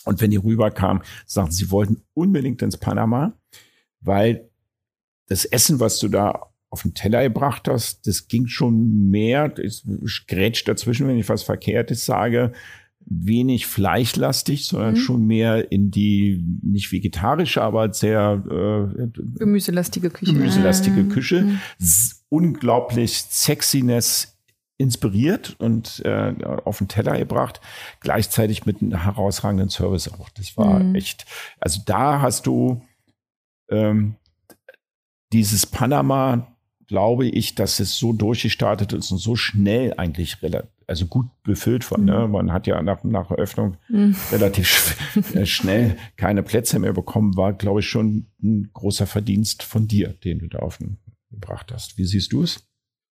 [0.08, 3.34] Und wenn die rüberkamen, sagten sie wollten unbedingt ins Panama,
[4.00, 4.48] weil
[5.26, 9.84] das Essen, was du da auf den Teller gebracht hast, das ging schon mehr, ich
[10.26, 12.52] grätsch dazwischen, wenn ich was Verkehrtes sage,
[13.04, 14.98] wenig fleischlastig, sondern mhm.
[14.98, 20.32] schon mehr in die nicht vegetarische, aber sehr äh, gemüselastige Küche.
[20.32, 21.42] Gemüselastige Küche.
[21.42, 21.58] Mhm.
[22.30, 24.37] Unglaublich Sexiness
[24.78, 27.60] inspiriert und äh, auf den Teller gebracht,
[28.00, 30.28] gleichzeitig mit einem herausragenden Service auch.
[30.30, 30.94] Das war mhm.
[30.94, 31.26] echt,
[31.60, 32.80] also da hast du
[33.68, 34.14] ähm,
[35.32, 41.06] dieses Panama, glaube ich, dass es so durchgestartet ist und so schnell eigentlich relativ also
[41.06, 41.98] gut befüllt war.
[41.98, 42.12] Ne?
[42.12, 42.18] Mhm.
[42.18, 42.28] Ne?
[42.28, 44.16] Man hat ja nach, nach Eröffnung mhm.
[44.32, 44.96] relativ
[45.34, 50.08] äh, schnell keine Plätze mehr bekommen, war, glaube ich, schon ein großer Verdienst von dir,
[50.24, 50.96] den du da auf den
[51.30, 51.98] gebracht hast.
[51.98, 52.66] Wie siehst du es?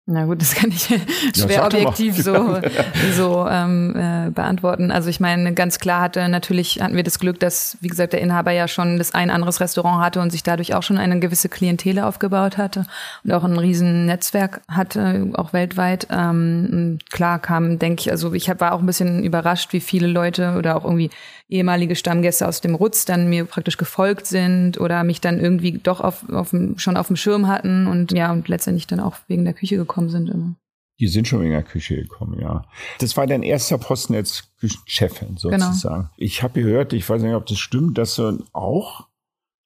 [0.06, 0.82] Na gut, das kann ich
[1.34, 2.58] schwer ja, objektiv so,
[3.16, 4.90] so ähm, äh, beantworten.
[4.90, 8.20] Also ich meine, ganz klar hatte natürlich hatten wir das Glück, dass, wie gesagt, der
[8.20, 11.48] Inhaber ja schon das ein anderes Restaurant hatte und sich dadurch auch schon eine gewisse
[11.48, 12.84] Klientele aufgebaut hatte
[13.24, 16.06] und auch ein riesen Netzwerk hatte, auch weltweit.
[16.10, 20.06] Ähm, klar kam, denke ich, also ich hab, war auch ein bisschen überrascht, wie viele
[20.06, 21.08] Leute oder auch irgendwie
[21.48, 26.00] ehemalige Stammgäste aus dem Rutz dann mir praktisch gefolgt sind oder mich dann irgendwie doch
[26.00, 29.54] auf, auf schon auf dem Schirm hatten und ja, und letztendlich dann auch wegen der
[29.54, 30.56] Küche gekommen sind immer.
[31.00, 32.64] Die sind schon wegen der Küche gekommen, ja.
[33.00, 36.02] Das war dein erster Posten als Küchenchefin sozusagen.
[36.02, 36.14] Genau.
[36.16, 39.08] Ich habe gehört, ich weiß nicht, ob das stimmt, dass du auch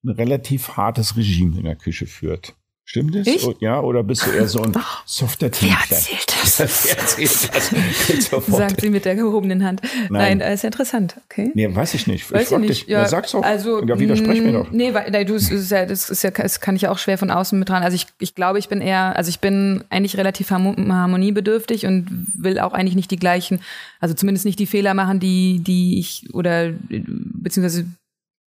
[0.05, 2.55] ein relativ hartes Regime in der Küche führt.
[2.89, 3.27] Stimmt es?
[3.27, 3.47] Ich?
[3.61, 4.73] Ja, oder bist du eher so ein
[5.05, 5.51] softer?
[5.61, 6.59] Wer erzählt das?
[6.87, 8.47] Wer erzählt das?
[8.47, 9.83] Sagt sie mit der gehobenen Hand.
[10.09, 11.17] Nein, Nein ist interessant.
[11.29, 11.51] Okay.
[11.53, 12.33] Nee, weiß ich nicht.
[12.33, 12.89] Weiß ich, ich nicht.
[12.89, 13.43] Ja, ja, sag's doch.
[13.43, 14.71] Also, ja, widersprech mir doch.
[14.71, 17.31] Nee, weil, du, das, ist ja, das, ist ja, das kann ich auch schwer von
[17.31, 17.83] außen mit dran.
[17.83, 22.07] Also ich, ich glaube, ich bin eher, also ich bin eigentlich relativ harmoniebedürftig und
[22.39, 23.61] will auch eigentlich nicht die gleichen,
[24.01, 27.85] also zumindest nicht die Fehler machen, die, die ich oder beziehungsweise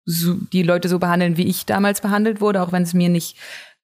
[0.04, 3.36] so, die Leute so behandeln, wie ich damals behandelt wurde, auch wenn es mir nicht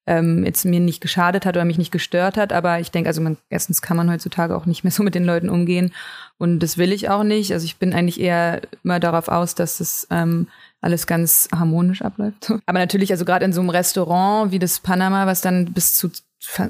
[0.09, 2.51] ähm, jetzt mir nicht geschadet hat oder mich nicht gestört hat.
[2.51, 5.23] Aber ich denke, also man, erstens kann man heutzutage auch nicht mehr so mit den
[5.23, 5.93] Leuten umgehen.
[6.39, 7.53] Und das will ich auch nicht.
[7.53, 10.47] Also ich bin eigentlich eher immer darauf aus, dass es ähm,
[10.81, 12.51] alles ganz harmonisch abläuft.
[12.65, 16.09] Aber natürlich, also gerade in so einem Restaurant wie das Panama, was dann bis zu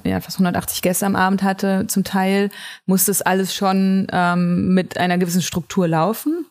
[0.03, 2.49] ja, fast 180 Gäste am Abend hatte, zum Teil,
[2.87, 6.45] muss das alles schon ähm, mit einer gewissen Struktur laufen.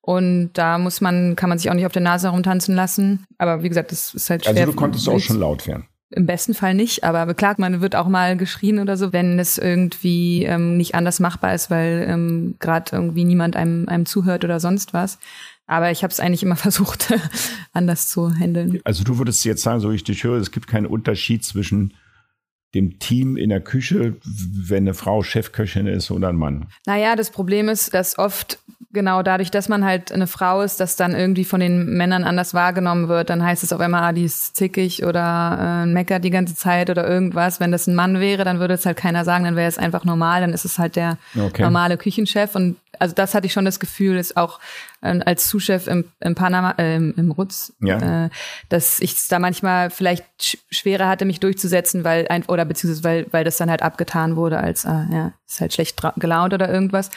[0.00, 3.24] Und da muss man, kann man sich auch nicht auf der Nase herumtanzen lassen.
[3.38, 4.62] Aber wie gesagt, das ist halt also schwer.
[4.62, 5.86] Also du konntest auch schon laut werden.
[6.14, 9.58] Im besten Fall nicht, aber klar, man wird auch mal geschrien oder so, wenn es
[9.58, 14.60] irgendwie ähm, nicht anders machbar ist, weil ähm, gerade irgendwie niemand einem, einem zuhört oder
[14.60, 15.18] sonst was.
[15.66, 17.14] Aber ich habe es eigentlich immer versucht,
[17.72, 18.80] anders zu handeln.
[18.84, 21.94] Also du würdest jetzt sagen, so wie ich dich höre, es gibt keinen Unterschied zwischen
[22.74, 26.68] dem Team in der Küche, wenn eine Frau Chefköchin ist oder ein Mann?
[26.86, 28.58] Naja, das Problem ist, dass oft
[28.92, 32.54] genau dadurch, dass man halt eine Frau ist, das dann irgendwie von den Männern anders
[32.54, 33.30] wahrgenommen wird.
[33.30, 36.90] Dann heißt es auf einmal, ah, die ist zickig oder äh, meckert die ganze Zeit
[36.90, 37.60] oder irgendwas.
[37.60, 40.04] Wenn das ein Mann wäre, dann würde es halt keiner sagen, dann wäre es einfach
[40.04, 41.62] normal, dann ist es halt der okay.
[41.62, 42.54] normale Küchenchef.
[42.54, 44.60] Und also das hatte ich schon das Gefühl, ist auch
[45.00, 48.26] äh, als Zuschef im, im Panama, äh, im Rutz, ja.
[48.26, 48.30] äh,
[48.68, 53.02] dass ich es da manchmal vielleicht sch schwerer hatte, mich durchzusetzen, weil ein, oder beziehungsweise
[53.02, 56.72] weil, weil das dann halt abgetan wurde als, äh, ja, ist halt schlecht gelaunt oder
[56.72, 57.10] irgendwas.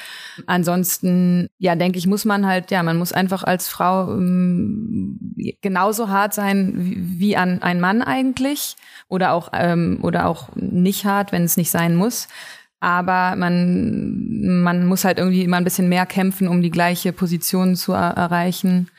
[0.48, 6.10] Ansonsten, ja, denke ich, muss man halt, ja, man muss einfach als Frau ähm, genauso
[6.10, 8.76] hart sein wie, wie an ein Mann eigentlich
[9.08, 12.28] oder auch ähm, oder auch nicht hart, wenn es nicht sein muss
[12.80, 17.76] aber man, man muss halt irgendwie immer ein bisschen mehr kämpfen, um die gleiche Position
[17.76, 18.90] zu er erreichen.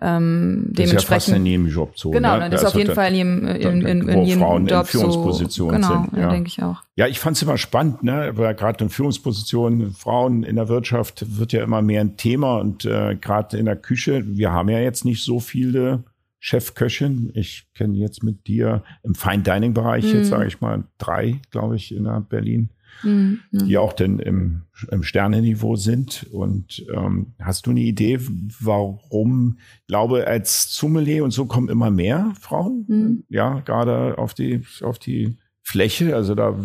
[0.00, 2.10] Ähm, das dementsprechend, ist ja fast in jedem Job so.
[2.10, 2.50] Genau, ne?
[2.50, 5.82] das ist auf jeden Fall in jedem, in, in, in jedem Frauen Job in Führungspositionen
[5.82, 6.20] so, genau, sind.
[6.20, 6.82] Ja, denke ich auch.
[6.96, 8.32] Ja, ich fand es immer spannend, ne?
[8.34, 12.84] weil gerade in Führungspositionen, Frauen in der Wirtschaft wird ja immer mehr ein Thema und
[12.84, 16.02] äh, gerade in der Küche, wir haben ja jetzt nicht so viele
[16.40, 17.30] Chefköchin.
[17.34, 20.18] Ich kenne jetzt mit dir im Fine Dining Bereich, mhm.
[20.18, 22.70] jetzt sage ich mal drei, glaube ich, in der Berlin
[23.02, 23.40] mhm.
[23.50, 26.26] die auch denn im, im Sternenniveau sind.
[26.32, 28.18] Und ähm, hast du eine Idee,
[28.60, 33.24] warum, ich glaube, als Sommelier und so kommen immer mehr Frauen, mhm.
[33.28, 36.14] ja, gerade auf die, auf die Fläche.
[36.16, 36.58] Also da,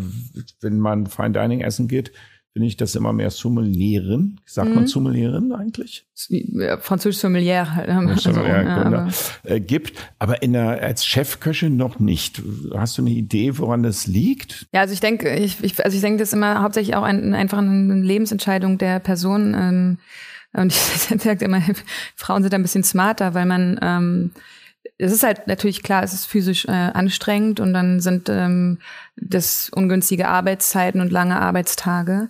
[0.62, 2.12] wenn man Fine Dining essen geht,
[2.58, 4.42] finde ich das immer mehr Sommelieren.
[4.44, 4.76] Sagt mhm.
[4.76, 6.08] man Sommelieren eigentlich?
[6.80, 7.76] Französisch Sommelier.
[7.76, 8.18] Halt, ne?
[8.18, 9.10] Sommelier ja, aber.
[9.44, 12.42] Äh, gibt, aber in der, als Chefköchin noch nicht.
[12.74, 14.66] Hast du eine Idee, woran das liegt?
[14.74, 17.36] Ja, also ich denke, ich, ich, also ich denke, das ist immer hauptsächlich auch ein,
[17.36, 19.54] einfach eine Lebensentscheidung der Person.
[19.54, 19.98] Ähm,
[20.54, 20.74] und
[21.14, 21.62] ich sage immer,
[22.16, 24.32] Frauen sind ein bisschen smarter, weil man ähm,
[24.98, 28.80] es ist halt natürlich klar, es ist physisch äh, anstrengend und dann sind ähm,
[29.16, 32.30] das ungünstige Arbeitszeiten und lange Arbeitstage.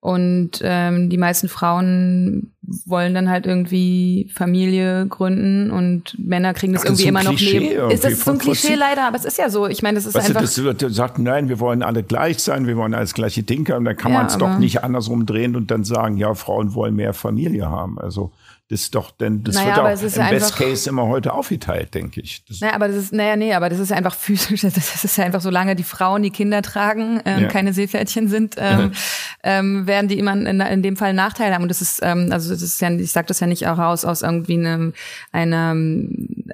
[0.00, 2.54] Und ähm, die meisten Frauen
[2.86, 7.40] wollen dann halt irgendwie Familie gründen und Männer kriegen das, Ach, das irgendwie immer noch
[7.40, 7.90] neben.
[7.90, 9.66] Ist das so ein Klischee leider, aber es ist ja so.
[9.66, 10.52] Ich meine, das ist weißt einfach.
[10.52, 13.84] Du, das sagt, nein, wir wollen alle gleich sein, wir wollen alles gleiche Ding haben.
[13.84, 16.94] Dann kann ja, man es doch nicht andersrum drehen und dann sagen, ja, Frauen wollen
[16.94, 17.98] mehr Familie haben.
[17.98, 18.32] Also
[18.70, 21.94] das ist doch, denn das naja, wird auch im ja Best Case immer heute aufgeteilt,
[21.94, 22.44] denke ich.
[22.44, 24.60] Das naja, aber das ist, naja, nee, aber das ist einfach physisch.
[24.78, 27.48] Das ist ja einfach, solange die Frauen die Kinder tragen, ähm, ja.
[27.48, 28.92] keine Seepferdchen sind, ähm,
[29.42, 31.62] ähm, werden die immer in, in, dem Fall Nachteile haben.
[31.62, 34.04] Und das ist, ähm, also das ist ja, ich sage das ja nicht auch aus
[34.04, 34.92] aus irgendwie einem,
[35.32, 35.74] einer,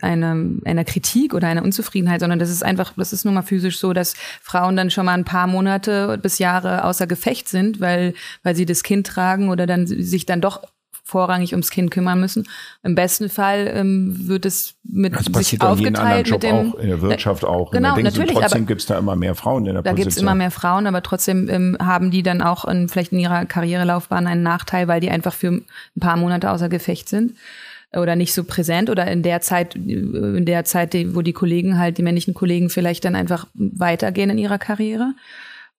[0.02, 3.78] einer, einer Kritik oder einer Unzufriedenheit, sondern das ist einfach, das ist nun mal physisch
[3.78, 8.14] so, dass Frauen dann schon mal ein paar Monate bis Jahre außer Gefecht sind, weil
[8.42, 10.62] weil sie das Kind tragen oder dann sich dann doch
[11.06, 12.48] vorrangig ums Kind kümmern müssen.
[12.82, 17.02] Im besten Fall ähm, wird es mit das sich aufgeteilt mit dem auch, in der
[17.02, 17.70] Wirtschaft auch.
[17.70, 18.32] Genau, natürlich.
[18.32, 19.96] Trotzdem gibt es da immer mehr Frauen in der da Position.
[19.96, 23.12] Da gibt es immer mehr Frauen, aber trotzdem ähm, haben die dann auch in, vielleicht
[23.12, 25.66] in ihrer Karrierelaufbahn einen Nachteil, weil die einfach für ein
[26.00, 27.34] paar Monate außer Gefecht sind
[27.94, 31.98] oder nicht so präsent oder in der Zeit, in der Zeit, wo die Kollegen halt,
[31.98, 35.14] die männlichen Kollegen vielleicht dann einfach weitergehen in ihrer Karriere.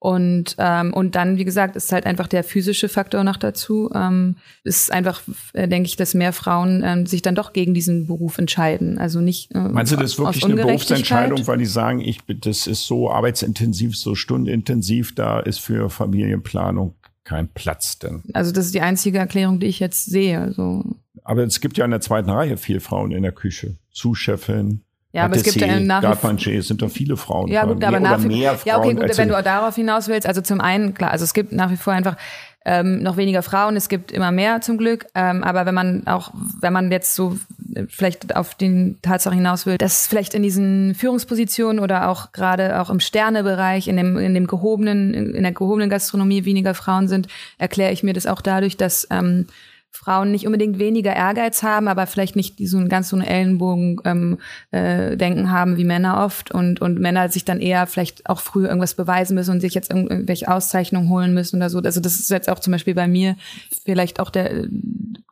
[0.05, 3.89] Und, ähm, und dann, wie gesagt, ist halt einfach der physische Faktor noch dazu.
[3.95, 8.05] Ähm, ist einfach, äh, denke ich, dass mehr Frauen ähm, sich dann doch gegen diesen
[8.05, 8.99] Beruf entscheiden.
[8.99, 9.55] Also nicht.
[9.55, 13.09] Äh, Meinst du das ist wirklich eine Berufsentscheidung, weil die sagen, ich, das ist so
[13.09, 18.21] arbeitsintensiv, so stundenintensiv, da ist für Familienplanung kein Platz denn.
[18.33, 20.39] Also das ist die einzige Erklärung, die ich jetzt sehe.
[20.39, 20.83] Also.
[21.23, 23.77] Aber es gibt ja in der zweiten Reihe viel Frauen in der Küche.
[23.91, 24.83] Zuschefin,
[25.15, 27.47] ja, aber es gibt ja nach Gartmanche, es sind doch viele Frauen.
[27.47, 28.57] Ja, gut, aber nach wie vor.
[28.65, 31.53] Ja, okay, gut, wenn du darauf hinaus willst, also zum einen, klar, also es gibt
[31.53, 32.17] nach wie vor einfach
[32.65, 36.31] ähm, noch weniger Frauen, es gibt immer mehr zum Glück, ähm, aber wenn man auch,
[36.59, 37.37] wenn man jetzt so
[37.75, 42.81] äh, vielleicht auf den Tatsache hinaus will, dass vielleicht in diesen Führungspositionen oder auch gerade
[42.81, 47.27] auch im Sternebereich, in dem, in dem gehobenen, in der gehobenen Gastronomie weniger Frauen sind,
[47.57, 49.47] erkläre ich mir das auch dadurch, dass ähm,
[49.95, 54.37] Frauen nicht unbedingt weniger Ehrgeiz haben, aber vielleicht nicht diesen ganz so einen Ellenbogen ähm,
[54.71, 58.93] äh, haben wie Männer oft und und Männer sich dann eher vielleicht auch früher irgendwas
[58.93, 61.79] beweisen müssen und sich jetzt irgendwelche Auszeichnungen holen müssen oder so.
[61.79, 63.37] Also das ist jetzt auch zum Beispiel bei mir
[63.85, 64.67] vielleicht auch der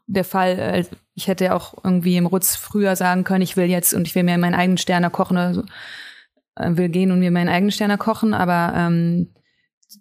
[0.08, 0.86] der Fall.
[1.13, 4.23] Ich hätte auch irgendwie im Rutz früher sagen können, ich will jetzt und ich will
[4.23, 5.63] mir meinen eigenen Sterner kochen oder so,
[6.56, 9.28] äh, will gehen und mir meinen eigenen Sterner kochen, aber ähm,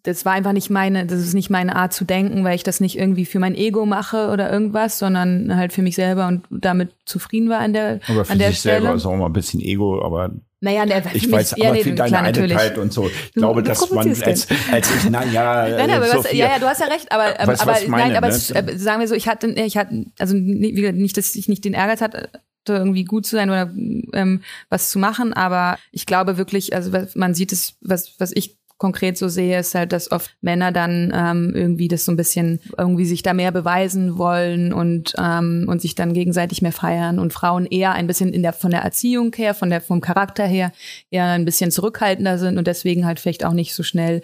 [0.03, 2.81] das war einfach nicht meine, das ist nicht meine Art zu denken, weil ich das
[2.81, 6.91] nicht irgendwie für mein Ego mache oder irgendwas, sondern halt für mich selber und damit
[7.05, 8.83] zufrieden war an der Aber für an der sich Stelle.
[8.83, 12.21] selber ist auch mal ein bisschen Ego, aber naja, der, ich weiß, aber für deine
[12.21, 13.09] Eitelkeit und so.
[13.09, 16.59] Ich glaube, dass man als, als ich, na ja, nein, aber so was, ja, ja,
[16.61, 18.73] du hast ja recht, aber, was, aber was meine, nein, aber ne?
[18.73, 22.01] äh, sagen wir so, ich hatte, ich hatte, also nicht, dass ich nicht den Ehrgeiz
[22.01, 22.29] hatte,
[22.69, 23.73] irgendwie gut zu sein oder
[24.13, 28.57] ähm, was zu machen, aber ich glaube wirklich, also man sieht es, was was ich
[28.83, 32.59] konkret so sehe, ist halt, dass oft Männer dann ähm, irgendwie das so ein bisschen
[32.77, 37.33] irgendwie sich da mehr beweisen wollen und ähm, und sich dann gegenseitig mehr feiern und
[37.33, 40.73] Frauen eher ein bisschen in der von der Erziehung her, von der vom Charakter her
[41.13, 44.21] eher ein bisschen zurückhaltender sind und deswegen halt vielleicht auch nicht so schnell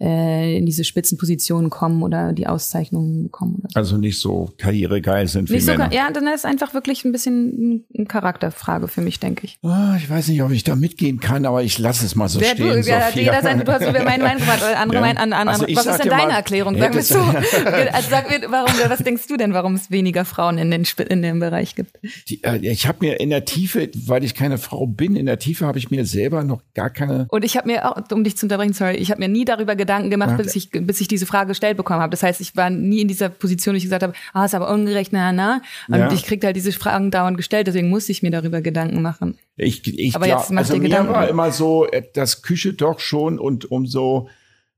[0.00, 3.62] äh, in diese Spitzenpositionen kommen oder die Auszeichnungen bekommen.
[3.62, 3.78] So.
[3.78, 5.88] Also nicht so karrieregeil sind wie nicht Männer.
[5.90, 9.58] So, ja, dann ist einfach wirklich ein bisschen eine Charakterfrage für mich, denke ich.
[9.62, 12.40] Oh, ich weiß nicht, ob ich da mitgehen kann, aber ich lasse es mal so
[12.40, 12.82] Wer, stehen.
[12.82, 15.00] Du, ja, jeder sein, du hast über meine Meinung gemacht, andere ja.
[15.00, 16.76] Mein, an, an, also was ist denn deine mal, Erklärung?
[16.76, 17.18] Sag mir zu.
[17.92, 21.22] also sag mir, warum, was denkst du denn, warum es weniger Frauen in, den, in
[21.22, 22.00] dem Bereich gibt?
[22.28, 25.38] Die, äh, ich habe mir in der Tiefe, weil ich keine Frau bin, in der
[25.38, 27.26] Tiefe habe ich mir selber noch gar keine.
[27.30, 29.76] Und ich habe mir auch, um dich zu unterbrechen, sorry, ich habe mir nie darüber
[29.84, 30.36] Gedanken gemacht, ja.
[30.36, 32.10] bis ich bis ich diese Frage gestellt bekommen habe.
[32.10, 34.70] Das heißt, ich war nie in dieser Position, wo ich gesagt habe, ah, ist aber
[34.70, 35.62] ungerecht, na, na.
[35.88, 36.12] Und ja.
[36.12, 39.38] ich krieg halt diese Fragen dauernd gestellt, deswegen musste ich mir darüber Gedanken machen.
[39.56, 41.12] Ich, ich aber glaub, jetzt also mir Gedanken.
[41.12, 44.28] war immer so, äh, dass Küche doch schon und umso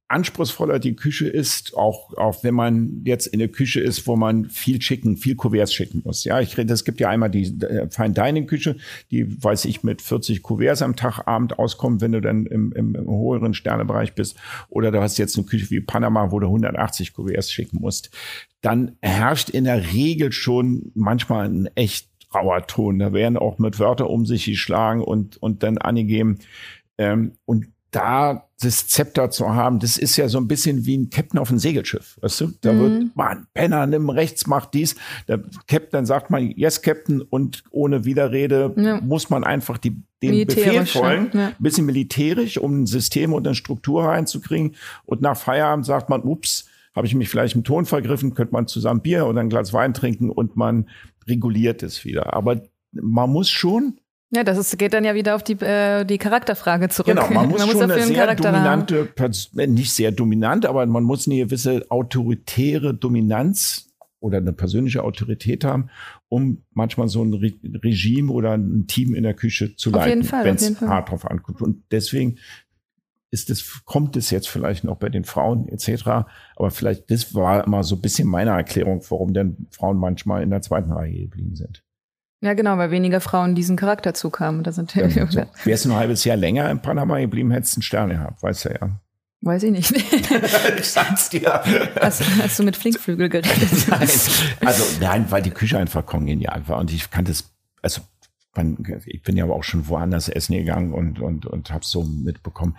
[0.08, 4.44] anspruchsvoller die Küche ist, auch, auch wenn man jetzt in der Küche ist, wo man
[4.46, 6.22] viel schicken, viel Kuverts schicken muss.
[6.22, 8.76] Ja, ich rede, es gibt ja einmal die äh, Fine Dining Küche,
[9.10, 12.94] die, weiß ich, mit 40 Kuverts am Tag Abend auskommt, wenn du dann im, im,
[12.94, 14.36] im höheren Sternebereich bist.
[14.68, 18.10] Oder du hast jetzt eine Küche wie Panama, wo du 180 Kuverts schicken musst.
[18.60, 23.00] Dann herrscht in der Regel schon manchmal ein echt rauer Ton.
[23.00, 26.38] Da werden auch mit Wörter um sich geschlagen und, und dann angegeben.
[26.98, 27.66] Ähm, und
[27.96, 31.48] da das Zepter zu haben, das ist ja so ein bisschen wie ein Captain auf
[31.48, 32.18] einem Segelschiff.
[32.20, 32.52] Weißt du?
[32.60, 32.80] Da mhm.
[32.80, 34.96] wird, man, Penner, nimm rechts, mach dies.
[35.28, 39.00] Der Captain sagt man, yes, Captain, und ohne Widerrede ja.
[39.00, 41.30] muss man einfach die, den Befehl folgen.
[41.32, 41.46] Ja.
[41.48, 44.74] Ein bisschen militärisch, um ein System und eine Struktur reinzukriegen.
[45.06, 48.66] Und nach Feierabend sagt man, ups, habe ich mich vielleicht im Ton vergriffen, könnte man
[48.66, 50.88] zusammen Bier oder ein Glas Wein trinken und man
[51.26, 52.34] reguliert es wieder.
[52.34, 53.98] Aber man muss schon
[54.30, 57.14] Ja, das ist, geht dann ja wieder auf die, äh, die Charakterfrage zurück.
[57.14, 59.74] Genau, man muss, man muss schon eine sehr Charakter dominante, haben.
[59.74, 63.86] nicht sehr dominant, aber man muss eine gewisse autoritäre Dominanz
[64.18, 65.90] oder eine persönliche Autorität haben,
[66.28, 67.52] um manchmal so ein Re
[67.84, 71.62] Regime oder ein Team in der Küche zu leiten, wenn es hart drauf ankommt.
[71.62, 72.38] Und deswegen
[73.30, 76.26] ist es, kommt es jetzt vielleicht noch bei den Frauen etc.
[76.56, 80.50] Aber vielleicht, das war immer so ein bisschen meine Erklärung, warum denn Frauen manchmal in
[80.50, 81.85] der zweiten Reihe geblieben sind.
[82.42, 84.62] Ja, genau, weil weniger Frauen diesen Charakterzug haben.
[84.62, 85.42] Das sind ja, so.
[85.64, 88.66] Wärst du ein halbes Jahr länger in Panama geblieben, hättest du einen Stern gehabt, weißt
[88.66, 89.00] du ja.
[89.40, 89.92] Weiß ich nicht.
[90.78, 91.62] ich sag's dir.
[92.00, 93.70] Hast, hast du mit Flinkflügel geredet?
[93.88, 94.08] nein,
[94.64, 98.02] also nein, weil die Küche einfach kongenial war und ich kann das, also
[99.04, 102.76] ich bin ja aber auch schon woanders essen gegangen und, und, und hab's so mitbekommen.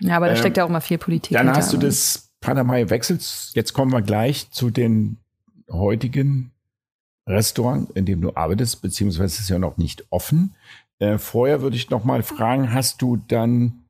[0.00, 1.36] Ja, aber da ähm, steckt ja auch mal viel Politik.
[1.36, 3.22] Dann hast du das Panama gewechselt.
[3.54, 5.18] Jetzt kommen wir gleich zu den
[5.70, 6.53] heutigen
[7.26, 10.54] Restaurant, in dem du arbeitest, beziehungsweise ist ja noch nicht offen.
[10.98, 13.84] Äh, vorher würde ich noch mal fragen, hast du dann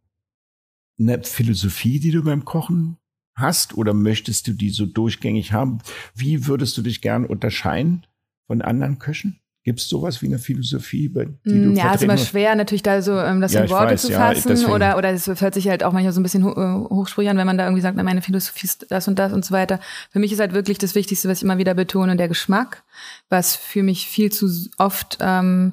[0.99, 2.99] eine Philosophie, die du beim Kochen
[3.37, 5.79] hast oder möchtest du die so durchgängig haben?
[6.15, 8.07] Wie würdest du dich gern unterscheiden
[8.47, 9.41] von anderen Köchen?
[9.65, 12.55] Gibt es sowas wie eine Philosophie, bei die du mm, Ja, es ist immer schwer,
[12.55, 15.27] natürlich da so ähm, das ja, in Worte weiß, zu fassen ja, oder oder es
[15.27, 17.81] hört sich halt auch manchmal so ein bisschen äh, hochsprüchig an, wenn man da irgendwie
[17.81, 19.81] sagt, na, meine Philosophie ist das und das und so weiter.
[20.11, 22.83] Für mich ist halt wirklich das Wichtigste, was ich immer wieder betone, der Geschmack,
[23.31, 25.73] was für mich viel zu oft ähm,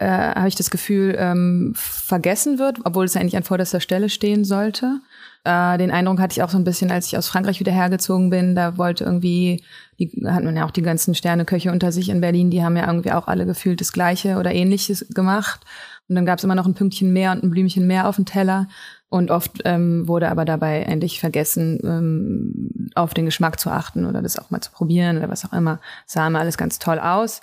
[0.00, 4.44] äh, habe ich das Gefühl ähm, vergessen wird, obwohl es eigentlich an vorderster Stelle stehen
[4.44, 5.00] sollte.
[5.44, 8.30] Äh, den Eindruck hatte ich auch so ein bisschen, als ich aus Frankreich wieder hergezogen
[8.30, 8.54] bin.
[8.54, 9.62] Da wollte irgendwie,
[9.98, 12.86] die hat man ja auch die ganzen Sterneköche unter sich in Berlin, die haben ja
[12.86, 15.60] irgendwie auch alle gefühlt das Gleiche oder Ähnliches gemacht.
[16.08, 18.24] Und dann gab es immer noch ein Pünktchen mehr und ein Blümchen mehr auf dem
[18.24, 18.68] Teller.
[19.10, 24.22] Und oft ähm, wurde aber dabei endlich vergessen, ähm, auf den Geschmack zu achten oder
[24.22, 25.78] das auch mal zu probieren oder was auch immer.
[26.06, 27.42] Sah immer alles ganz toll aus.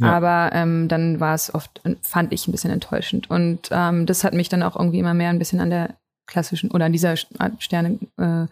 [0.00, 3.30] Aber ähm, dann war es oft, fand ich ein bisschen enttäuschend.
[3.30, 5.94] Und ähm, das hat mich dann auch irgendwie immer mehr ein bisschen an der
[6.26, 8.46] klassischen oder an dieser Sterne äh,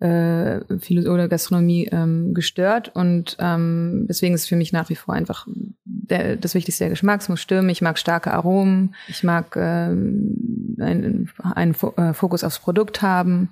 [0.00, 0.60] äh,
[1.08, 5.46] oder Gastronomie ähm, gestört und ähm, deswegen ist für mich nach wie vor einfach
[5.84, 7.20] der, das Wichtigste der Geschmack.
[7.20, 7.68] Es muss stimmen.
[7.68, 8.94] Ich mag starke Aromen.
[9.08, 13.50] Ich mag ähm, einen, einen äh, Fokus aufs Produkt haben.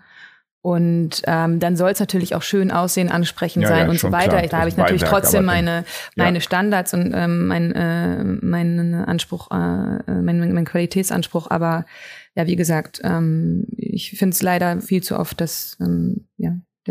[0.66, 4.10] Und ähm, dann soll es natürlich auch schön aussehen, ansprechend ja, sein ja, und so
[4.10, 4.38] weiter.
[4.38, 4.48] Klar.
[4.48, 5.84] Da habe ich natürlich Beiwerk, trotzdem meine,
[6.16, 6.40] meine ja.
[6.40, 11.86] Standards und ähm, mein, äh, meinen Anspruch, äh, mein, mein Qualitätsanspruch, aber
[12.34, 16.25] ja, wie gesagt, ähm, ich finde es leider viel zu oft, dass ähm,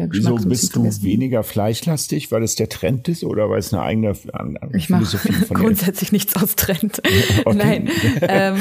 [0.05, 3.73] der Geschmack Wieso bist du weniger fleischlastig, weil es der Trend ist oder weil es
[3.73, 7.01] eine eigene eine ich Philosophie von grundsätzlich nichts aus Trend.
[7.53, 7.89] Nein,
[8.21, 8.55] ähm,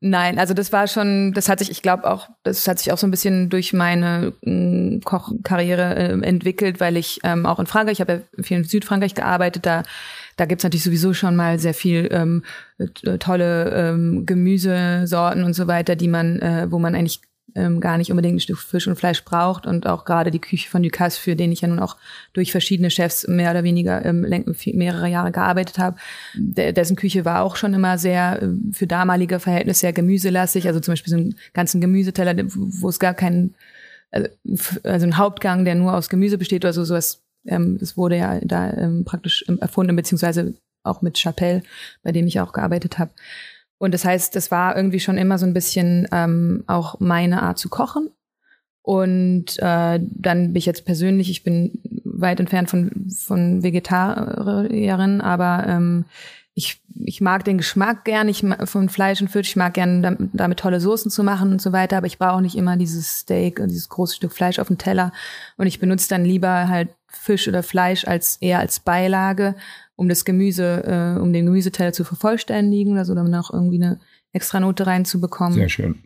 [0.00, 2.98] nein, also das war schon, das hat sich, ich glaube auch, das hat sich auch
[2.98, 7.94] so ein bisschen durch meine äh, Kochkarriere äh, entwickelt, weil ich ähm, auch in Frankreich,
[7.94, 9.82] ich habe ja viel in Südfrankreich gearbeitet, da
[10.36, 12.44] da gibt's natürlich sowieso schon mal sehr viel ähm,
[12.78, 17.22] äh, tolle ähm, Gemüsesorten und so weiter, die man, äh, wo man eigentlich
[17.54, 20.68] ähm, gar nicht unbedingt ein Stück Fisch und Fleisch braucht und auch gerade die Küche
[20.68, 21.96] von Ducasse, für den ich ja nun auch
[22.32, 24.26] durch verschiedene Chefs mehr oder weniger ähm,
[24.74, 25.96] mehrere Jahre gearbeitet habe,
[26.34, 30.92] dessen Küche war auch schon immer sehr äh, für damalige Verhältnisse sehr gemüselastig, also zum
[30.92, 33.54] Beispiel so einen ganzen Gemüseteller, wo es gar keinen
[34.10, 34.28] also,
[34.84, 38.40] also ein Hauptgang, der nur aus Gemüse besteht oder so, sowas ähm, es wurde ja
[38.42, 41.62] da ähm, praktisch erfunden, beziehungsweise auch mit Chapelle,
[42.02, 43.10] bei dem ich auch gearbeitet habe.
[43.78, 47.58] Und das heißt, das war irgendwie schon immer so ein bisschen ähm, auch meine Art
[47.58, 48.10] zu kochen.
[48.82, 55.64] Und äh, dann bin ich jetzt persönlich, ich bin weit entfernt von, von Vegetarierin, aber
[55.68, 56.04] ähm,
[56.54, 59.50] ich, ich mag den Geschmack gern ich von Fleisch und Fisch.
[59.50, 62.42] Ich mag gern damit, damit tolle Soßen zu machen und so weiter, aber ich brauche
[62.42, 65.12] nicht immer dieses Steak und dieses große Stück Fleisch auf dem Teller.
[65.56, 69.54] Und ich benutze dann lieber halt Fisch oder Fleisch als eher als Beilage,
[69.98, 73.98] um das Gemüse, äh, um den Gemüseteller zu vervollständigen oder so, dann auch irgendwie eine
[74.32, 75.54] extra Note reinzubekommen.
[75.54, 75.98] Sehr schön.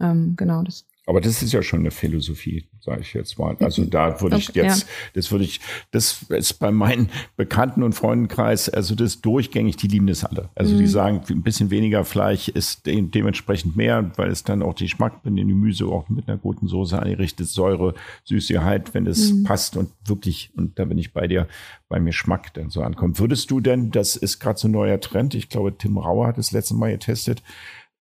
[0.00, 3.56] Ähm, genau, das aber das ist ja schon eine Philosophie, sage ich jetzt mal.
[3.60, 5.58] Also da würde ich jetzt, das würde ich,
[5.90, 10.50] das ist bei meinen Bekannten und Freundenkreis, also das durchgängig, die lieben das alle.
[10.54, 10.78] Also mhm.
[10.80, 14.84] die sagen, ein bisschen weniger Fleisch ist de dementsprechend mehr, weil es dann auch die
[14.84, 17.94] Geschmack mit dem Gemüse auch mit einer guten Soße einrichtet, Säure,
[18.24, 19.44] Süßigkeit, wenn es mhm.
[19.44, 21.48] passt und wirklich, und da bin ich bei dir,
[21.88, 23.18] beim Geschmack dann so ankommt.
[23.18, 26.36] Würdest du denn, das ist gerade so ein neuer Trend, ich glaube, Tim Rauer hat
[26.36, 27.42] es letzte Mal getestet,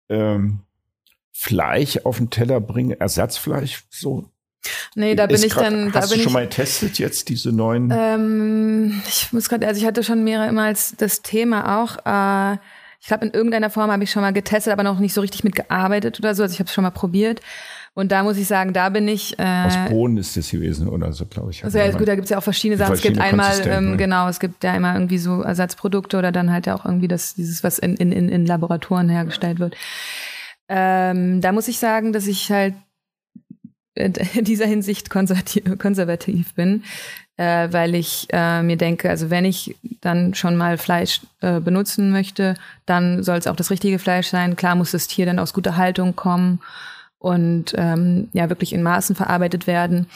[0.10, 0.60] ähm,
[1.39, 4.26] Fleisch auf den Teller bringen, Ersatzfleisch so?
[4.95, 5.91] Nee, da bin ich grad, dann.
[5.91, 7.93] Da hast bin du schon ich, mal getestet jetzt diese neuen?
[7.95, 11.97] Ähm, ich muss gerade, also ich hatte schon mehrere immer als das Thema auch.
[12.06, 12.58] Äh,
[13.00, 15.43] ich glaube, in irgendeiner Form habe ich schon mal getestet, aber noch nicht so richtig
[15.43, 16.41] mitgearbeitet oder so.
[16.41, 17.41] Also ich habe es schon mal probiert.
[17.93, 19.38] Und da muss ich sagen, da bin ich.
[19.38, 21.63] Äh, Aus Bohnen ist das gewesen oder so, glaube ich.
[21.63, 22.93] Also ja, gut, da gibt es ja auch verschiedene Sachen.
[22.93, 23.97] Es gibt einmal, ähm, ne?
[23.97, 27.36] genau, es gibt ja immer irgendwie so Ersatzprodukte oder dann halt ja auch irgendwie das,
[27.36, 29.76] dieses, was in, in, in Laboratoren hergestellt wird.
[30.70, 32.74] Ähm, da muss ich sagen, dass ich halt
[33.95, 36.84] in dieser Hinsicht konservativ bin,
[37.38, 42.11] äh, weil ich äh, mir denke, also wenn ich dann schon mal Fleisch äh, benutzen
[42.11, 42.55] möchte,
[42.86, 44.55] dann soll es auch das richtige Fleisch sein.
[44.55, 46.59] Klar muss das Tier dann aus guter Haltung kommen
[47.20, 50.07] und ähm, ja wirklich in Maßen verarbeitet werden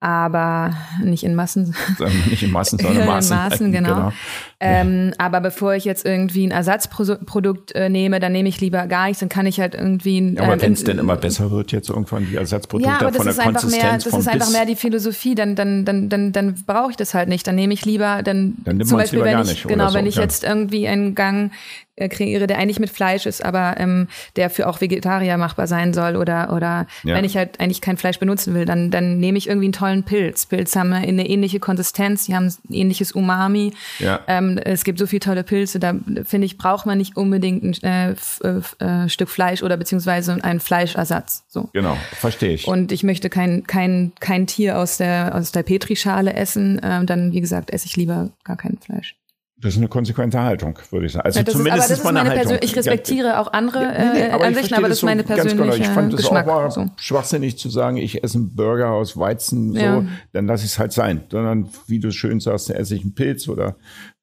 [0.00, 1.74] aber nicht in Massen.
[2.28, 3.36] nicht in Massen, sondern in Maßen.
[3.36, 3.94] in Maßen, genau.
[3.94, 4.12] genau.
[4.60, 5.14] Ähm, ja.
[5.18, 9.20] Aber bevor ich jetzt irgendwie ein Ersatzprodukt äh, nehme, dann nehme ich lieber gar nichts,
[9.20, 10.18] dann kann ich halt irgendwie.
[10.18, 13.00] Ein, ja, aber äh, wenn es denn immer besser wird, jetzt irgendwann die Ersatzprodukte ja,
[13.00, 15.56] aber das von ist der einfach Konsistenz mehr, Das ist einfach mehr die Philosophie, dann,
[15.56, 17.46] dann, dann, dann, dann brauche ich das halt nicht.
[17.46, 20.22] Dann nehme ich lieber, dann, dann zum Beispiel, wenn ich, genau, so, wenn ich ja.
[20.22, 21.50] jetzt irgendwie einen Gang
[21.96, 26.16] kreiere, der eigentlich mit Fleisch ist, aber ähm, der für auch Vegetarier machbar sein soll
[26.16, 27.14] oder oder ja.
[27.14, 30.02] wenn ich halt eigentlich kein Fleisch benutzen will, dann dann nehme ich irgendwie einen tollen
[30.02, 30.46] Pilz.
[30.46, 33.72] Pilze haben eine ähnliche Konsistenz, die haben ein ähnliches Umami.
[33.98, 34.20] Ja.
[34.26, 35.94] Ähm, es gibt so viele tolle Pilze, da
[36.24, 41.44] finde ich braucht man nicht unbedingt ein äh, äh, Stück Fleisch oder beziehungsweise einen Fleischersatz.
[41.48, 41.70] So.
[41.72, 42.68] Genau, verstehe ich.
[42.68, 47.32] Und ich möchte kein kein kein Tier aus der aus der Petrischale essen, ähm, dann
[47.32, 49.16] wie gesagt esse ich lieber gar kein Fleisch.
[49.58, 51.24] Das ist eine konsequente Haltung, würde ich sagen.
[51.24, 52.58] Also ja, zumindest ist, ist, meine, Haltung.
[52.60, 55.74] Ich respektiere auch andere ja, nee, nee, äh, Ansichten, aber das ist meine persönliche genau.
[55.74, 56.86] Ich fand es auch mal so.
[56.96, 60.92] schwachsinnig zu sagen, ich esse einen Burger aus Weizen, so, dann lasse ich es halt
[60.92, 61.22] sein.
[61.30, 63.76] Sondern, wie du schön sagst, esse ich einen Pilz oder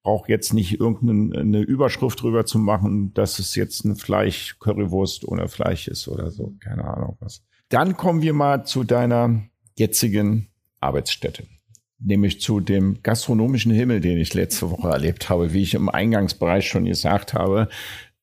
[0.04, 5.48] brauche jetzt nicht irgendeine Überschrift drüber zu machen, dass es jetzt ein Fleisch, Currywurst ohne
[5.48, 6.54] Fleisch ist oder so.
[6.60, 7.42] Keine Ahnung was.
[7.70, 9.42] Dann kommen wir mal zu deiner
[9.76, 11.46] jetzigen Arbeitsstätte
[12.04, 16.68] nämlich zu dem gastronomischen Himmel, den ich letzte Woche erlebt habe, wie ich im Eingangsbereich
[16.68, 17.70] schon gesagt habe.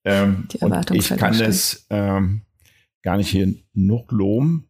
[0.04, 2.42] Ähm, und ich kann es ähm,
[3.02, 4.68] gar nicht hier noch loben,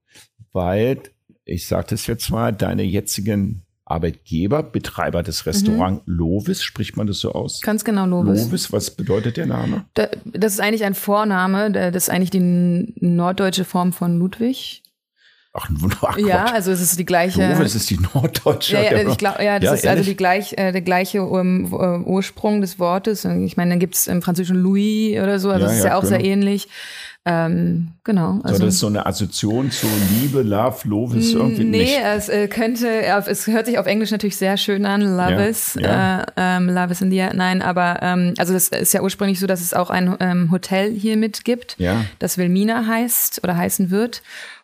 [0.52, 1.00] weil
[1.44, 6.14] ich sagte es jetzt mal, deine jetzigen Arbeitgeber, Betreiber des Restaurants mhm.
[6.14, 7.60] Lovis, spricht man das so aus?
[7.60, 8.44] Ganz genau, Lovis.
[8.44, 9.84] Lovis, was bedeutet der Name?
[9.94, 14.82] das ist eigentlich ein Vorname, das ist eigentlich die norddeutsche Form von Ludwig.
[15.52, 15.68] Ach,
[16.02, 17.40] ach ja, also es ist die gleiche.
[17.40, 18.74] Lowe, es ist die norddeutsche.
[18.74, 19.88] Ja, ja, ich glaub, ja das ja, ist also ehrlich?
[19.88, 23.24] also die gleich, äh, der gleiche um, uh, Ursprung des Wortes.
[23.24, 26.02] Ich meine, dann gibt's im Französischen Louis oder so, also ja, das ist ja, auch
[26.02, 26.10] genau.
[26.10, 26.68] sehr ähnlich.
[27.26, 28.40] Ähm, genau.
[28.44, 31.98] Also, so, das ist so eine Assoziation zu Liebe, Love, Lovis irgendwie nee, nicht.
[31.98, 32.88] Nee, es äh, könnte,
[33.26, 36.22] es hört sich auf Englisch natürlich sehr schön an, Love is, ja.
[36.22, 37.34] Äh, ähm, Love is in the air.
[37.34, 40.94] Nein, aber ähm, also das ist ja ursprünglich so, dass es auch ein ähm, Hotel
[40.94, 42.04] hier mit gibt, ja.
[42.20, 44.22] das Wilmina heißt oder heißen wird.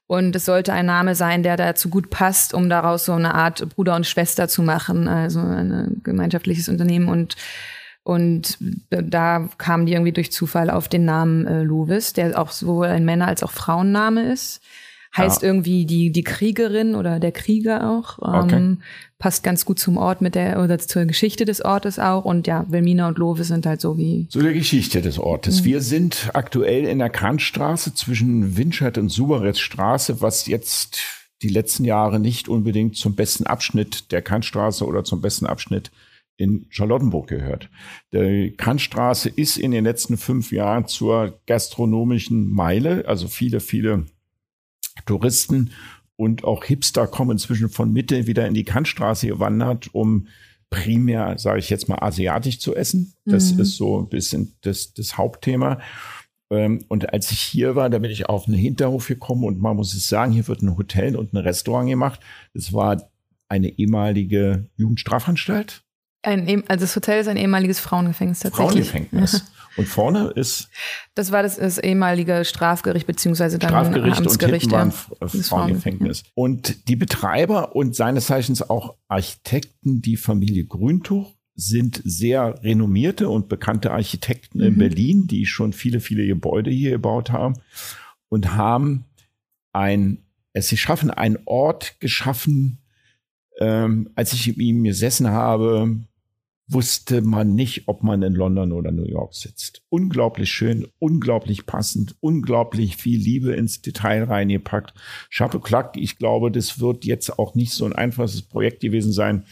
[0.09, 3.69] Und es sollte ein Name sein, der dazu gut passt, um daraus so eine Art
[3.71, 7.09] Bruder und Schwester zu machen, also ein gemeinschaftliches Unternehmen.
[7.09, 7.35] Und,
[8.05, 8.57] und
[8.89, 13.05] da kamen die irgendwie durch Zufall auf den Namen äh, Lovis, der auch sowohl ein
[13.05, 14.63] Männer- als auch Frauenname ist.
[15.17, 15.49] Heißt ja.
[15.49, 18.19] irgendwie die, die Kriegerin oder der Krieger auch.
[18.19, 18.57] Okay.
[18.57, 18.83] Ähm,
[19.19, 22.25] passt ganz gut zum Ort mit der, oder zur Geschichte des Ortes auch.
[22.25, 24.27] Und ja, Wilmina und Lowe sind halt so wie.
[24.29, 25.61] So der Geschichte des Ortes.
[25.61, 25.65] Mhm.
[25.65, 30.99] Wir sind aktuell in der Kantstraße zwischen Winscheid und Suberetzstraße, was jetzt
[31.43, 35.91] die letzten Jahre nicht unbedingt zum besten Abschnitt der Kantstraße oder zum besten Abschnitt
[36.39, 37.71] in Charlottenburg gehört.
[38.13, 44.07] Die Kantstraße ist in den letzten fünf Jahren zur gastronomischen Meile, also viele, viele
[45.07, 45.71] Touristen
[46.17, 50.29] und auch Hipster kommen inzwischen von Mitte wieder in die Kantstraße gewandert, um
[50.71, 53.15] primär, sage ich jetzt mal, asiatisch zu essen.
[53.25, 53.61] Das mhm.
[53.61, 55.81] ist so ein bisschen das, das Hauptthema.
[56.51, 59.77] Ähm, und als ich hier war, da bin ich auf einen Hinterhof gekommen und man
[59.77, 62.21] muss es sagen, hier wird ein Hotel und ein Restaurant gemacht.
[62.55, 63.11] Das war
[63.49, 65.83] eine ehemalige Jugendstrafanstalt.
[66.23, 68.91] Ein, also das Hotel ist ein ehemaliges Frauengefängnis tatsächlich.
[68.91, 69.45] Frauengefängnis.
[69.77, 70.69] Und vorne ist.
[71.15, 76.23] Das war das, das ehemalige Strafgericht beziehungsweise dann Strafgericht Amtsgericht, und hinten war ein Frauengefängnis.
[76.25, 76.31] Ja.
[76.35, 83.49] Und die Betreiber und seines Zeichens auch Architekten, die Familie Grüntuch, sind sehr renommierte und
[83.49, 84.67] bekannte Architekten mhm.
[84.67, 87.55] in Berlin, die schon viele, viele Gebäude hier gebaut haben
[88.29, 89.07] und haben
[89.73, 90.19] ein,
[90.53, 92.79] es sie schaffen, einen Ort geschaffen,
[93.59, 95.99] ähm, als ich mit ihm gesessen habe,
[96.69, 99.83] wusste man nicht, ob man in London oder New York sitzt.
[99.89, 104.93] Unglaublich schön, unglaublich passend, unglaublich viel Liebe ins Detail reingepackt.
[105.31, 109.45] Chapeau Clack, ich glaube, das wird jetzt auch nicht so ein einfaches Projekt gewesen sein,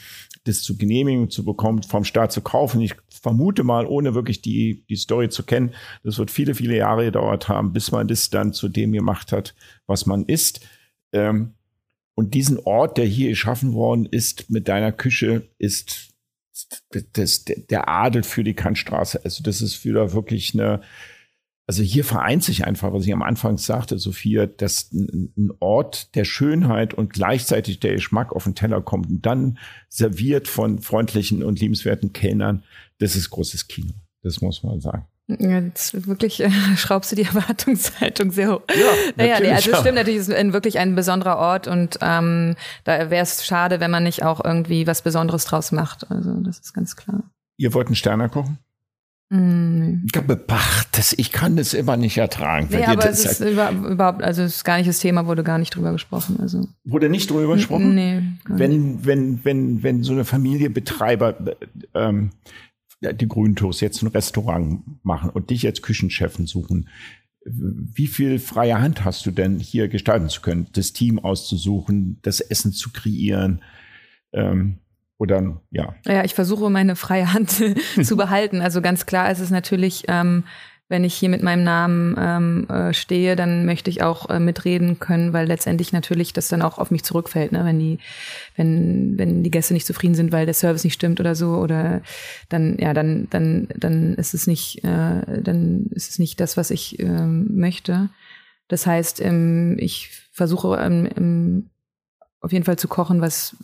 [0.42, 2.80] das zu genehmigen, zu bekommen, vom Staat zu kaufen.
[2.80, 7.04] Ich vermute mal, ohne wirklich die, die Story zu kennen, das wird viele, viele Jahre
[7.04, 9.54] gedauert haben, bis man das dann zu dem gemacht hat,
[9.86, 10.66] was man ist.
[11.12, 11.54] Ähm,
[12.16, 16.13] und diesen Ort, der hier geschaffen worden ist mit deiner Küche, ist
[17.12, 19.24] das, der Adel für die Kantstraße.
[19.24, 20.80] Also das ist wieder wirklich eine,
[21.66, 26.24] Also hier vereint sich einfach, was ich am Anfang sagte, Sophia, dass ein Ort der
[26.24, 31.60] Schönheit und gleichzeitig der Geschmack auf den Teller kommt und dann serviert von freundlichen und
[31.60, 32.64] liebenswerten Kellnern.
[32.98, 33.94] Das ist großes Kino.
[34.22, 35.06] Das muss man sagen.
[35.26, 38.62] Ja, jetzt wirklich äh, schraubst du die Erwartungshaltung sehr hoch.
[38.68, 41.98] Ja, naja, nee, also es stimmt natürlich, es ist ein, wirklich ein besonderer Ort und
[42.02, 46.10] ähm, da wäre es schade, wenn man nicht auch irgendwie was Besonderes draus macht.
[46.10, 47.22] Also das ist ganz klar.
[47.56, 48.58] Ihr wollt einen Sterner kochen?
[49.30, 50.06] Mm.
[50.46, 52.68] Bach, das, ich kann das immer nicht ertragen.
[52.70, 55.58] Nee, aber es ist über, überhaupt, also es ist gar nicht das Thema, wurde gar
[55.58, 56.38] nicht drüber gesprochen.
[56.40, 56.68] Also.
[56.84, 57.94] Wurde nicht drüber gesprochen?
[57.94, 58.22] Nee.
[58.46, 61.34] Wenn, wenn, wenn, wenn so eine Familie Betreiber
[61.94, 62.30] ähm,
[63.12, 66.88] die Grüntours jetzt ein Restaurant machen und dich als Küchenchefin suchen,
[67.44, 72.40] wie viel freie Hand hast du denn hier gestalten zu können, das Team auszusuchen, das
[72.40, 73.62] Essen zu kreieren?
[74.32, 74.78] Ähm,
[75.18, 75.94] oder ja.
[76.06, 77.50] Ja, ich versuche meine freie Hand
[78.02, 78.60] zu behalten.
[78.60, 80.44] Also ganz klar ist es natürlich ähm,
[80.88, 84.98] wenn ich hier mit meinem Namen ähm, äh, stehe, dann möchte ich auch äh, mitreden
[84.98, 87.64] können, weil letztendlich natürlich das dann auch auf mich zurückfällt, ne?
[87.64, 87.98] wenn die,
[88.54, 92.02] wenn, wenn die Gäste nicht zufrieden sind, weil der Service nicht stimmt oder so, oder
[92.50, 96.70] dann, ja, dann, dann, dann ist es nicht, äh, dann ist es nicht das, was
[96.70, 98.10] ich ähm, möchte.
[98.68, 101.70] Das heißt, ähm, ich versuche ähm, ähm,
[102.40, 103.56] auf jeden Fall zu kochen, was,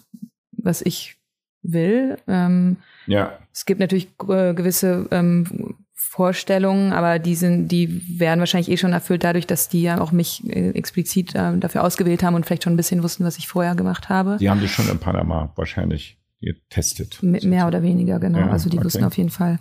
[0.53, 1.17] was ich
[1.63, 2.17] will.
[2.27, 3.39] Ähm, ja.
[3.53, 5.77] Es gibt natürlich äh, gewisse ähm,
[6.11, 10.11] Vorstellungen, aber die sind, die werden wahrscheinlich eh schon erfüllt dadurch, dass die ja auch
[10.11, 13.47] mich äh, explizit äh, dafür ausgewählt haben und vielleicht schon ein bisschen wussten, was ich
[13.47, 14.37] vorher gemacht habe.
[14.41, 17.21] Die haben dich schon in Panama wahrscheinlich getestet.
[17.23, 18.39] M mehr oder weniger, genau.
[18.39, 18.87] Ja, also die okay.
[18.87, 19.61] wussten auf jeden Fall,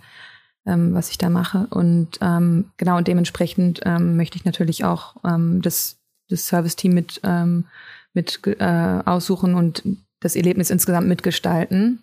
[0.66, 1.68] ähm, was ich da mache.
[1.70, 7.20] Und ähm, genau, und dementsprechend ähm, möchte ich natürlich auch ähm, das, das Service-Team mit,
[7.22, 7.66] ähm,
[8.12, 9.84] mit äh, aussuchen und
[10.18, 12.02] das Erlebnis insgesamt mitgestalten.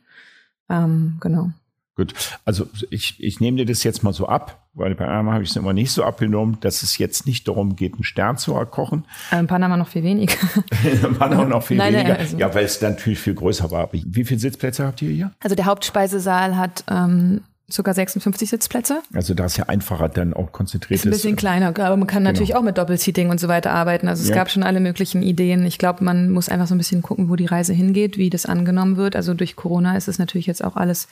[0.70, 1.52] Ähm, genau.
[1.98, 2.14] Gut,
[2.46, 5.50] also ich, ich nehme dir das jetzt mal so ab, weil bei Panama habe ich
[5.50, 9.06] es immer nicht so abgenommen, dass es jetzt nicht darum geht, einen Stern zu erkochen.
[9.32, 10.36] In ähm, Panama noch viel weniger.
[10.84, 12.10] in Panama noch viel nein, weniger.
[12.10, 12.38] Nein, also.
[12.38, 13.90] Ja, weil es natürlich viel größer war.
[13.92, 15.32] Wie viele Sitzplätze habt ihr hier?
[15.40, 19.02] Also der Hauptspeisesaal hat ähm, Sogar 56 Sitzplätze.
[19.14, 21.00] Also da ist ja einfacher dann auch konzentriert.
[21.02, 22.32] Ist ein bisschen kleiner, aber man kann genau.
[22.32, 24.08] natürlich auch mit Doppelseating und so weiter arbeiten.
[24.08, 24.36] Also es ja.
[24.36, 25.66] gab schon alle möglichen Ideen.
[25.66, 28.46] Ich glaube, man muss einfach so ein bisschen gucken, wo die Reise hingeht, wie das
[28.46, 29.18] angenommen wird.
[29.18, 31.10] Also durch Corona ist es natürlich jetzt auch alles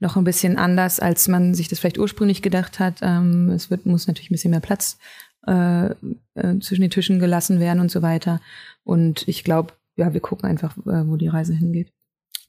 [0.00, 2.98] noch ein bisschen anders, als man sich das vielleicht ursprünglich gedacht hat.
[3.02, 4.98] Ähm, es wird, muss natürlich ein bisschen mehr Platz
[5.46, 8.40] äh, äh, zwischen den Tischen gelassen werden und so weiter.
[8.84, 11.92] Und ich glaube, ja, wir gucken einfach, äh, wo die Reise hingeht.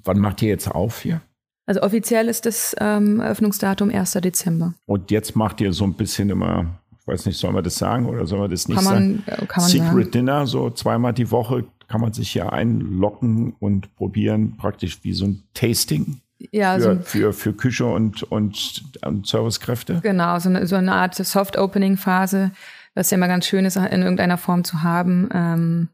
[0.03, 1.21] Wann macht ihr jetzt auf hier?
[1.65, 4.13] Also offiziell ist das ähm, Eröffnungsdatum 1.
[4.13, 4.73] Dezember.
[4.85, 8.07] Und jetzt macht ihr so ein bisschen immer, ich weiß nicht, soll man das sagen
[8.07, 9.47] oder soll man das nicht kann man, sagen?
[9.47, 10.11] Kann man Secret sagen.
[10.11, 15.25] Dinner, so zweimal die Woche kann man sich hier einlocken und probieren, praktisch wie so
[15.25, 16.21] ein Tasting
[16.51, 19.99] ja, für, so für, für Küche und, und, und Servicekräfte?
[20.01, 22.51] Genau, so eine, so eine Art Soft-Opening-Phase,
[22.95, 25.89] was ja immer ganz schön ist, in irgendeiner Form zu haben, ähm,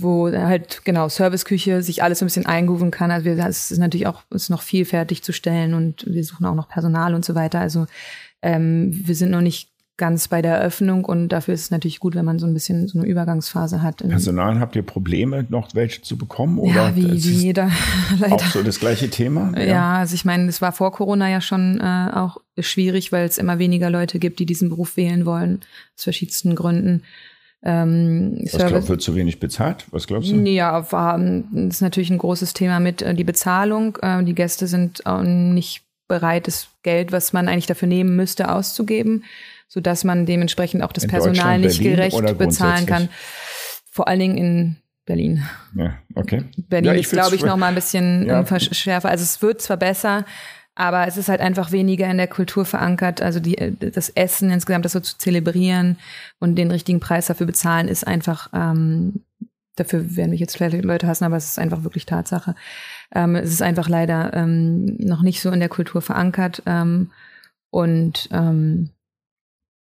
[0.00, 3.10] wo halt genau Serviceküche sich alles so ein bisschen eingrooven kann.
[3.10, 7.14] Also es ist natürlich auch ist noch viel fertigzustellen und wir suchen auch noch Personal
[7.14, 7.58] und so weiter.
[7.58, 7.86] Also
[8.40, 12.14] ähm, wir sind noch nicht ganz bei der Eröffnung und dafür ist es natürlich gut,
[12.14, 13.98] wenn man so ein bisschen so eine Übergangsphase hat.
[13.98, 16.58] Personal, habt ihr Probleme, noch welche zu bekommen?
[16.58, 17.70] Oder ja, wie, wie jeder.
[18.20, 18.36] Leider.
[18.36, 19.52] Auch so das gleiche Thema?
[19.56, 23.26] Ja, ja also ich meine, es war vor Corona ja schon äh, auch schwierig, weil
[23.26, 25.60] es immer weniger Leute gibt, die diesen Beruf wählen wollen,
[25.96, 27.02] aus verschiedensten Gründen.
[27.64, 29.86] Ähm, Was glaubst du, wird zu wenig bezahlt?
[29.90, 30.36] Was glaubst du?
[30.36, 33.98] Ja, war, das ist natürlich ein großes Thema mit äh, die Bezahlung.
[34.00, 38.50] Äh, die Gäste sind auch nicht bereit, das Geld, was man eigentlich dafür nehmen müsste,
[38.50, 39.24] auszugeben
[39.68, 43.08] so dass man dementsprechend auch das in Personal nicht gerecht bezahlen kann.
[43.90, 45.42] Vor allen Dingen in Berlin.
[45.74, 46.44] Ja, okay.
[46.56, 48.44] Berlin ja, ist, glaube ich, noch mal ein bisschen ja.
[48.60, 49.08] schärfer.
[49.08, 50.24] Also es wird zwar besser,
[50.74, 53.20] aber es ist halt einfach weniger in der Kultur verankert.
[53.20, 55.98] Also die, das Essen insgesamt, das so zu zelebrieren
[56.38, 59.24] und den richtigen Preis dafür bezahlen, ist einfach, ähm,
[59.76, 62.54] dafür werden mich jetzt vielleicht Leute hassen, aber es ist einfach wirklich Tatsache.
[63.14, 66.62] Ähm, es ist einfach leider ähm, noch nicht so in der Kultur verankert.
[66.66, 67.10] Ähm,
[67.70, 68.90] und ähm,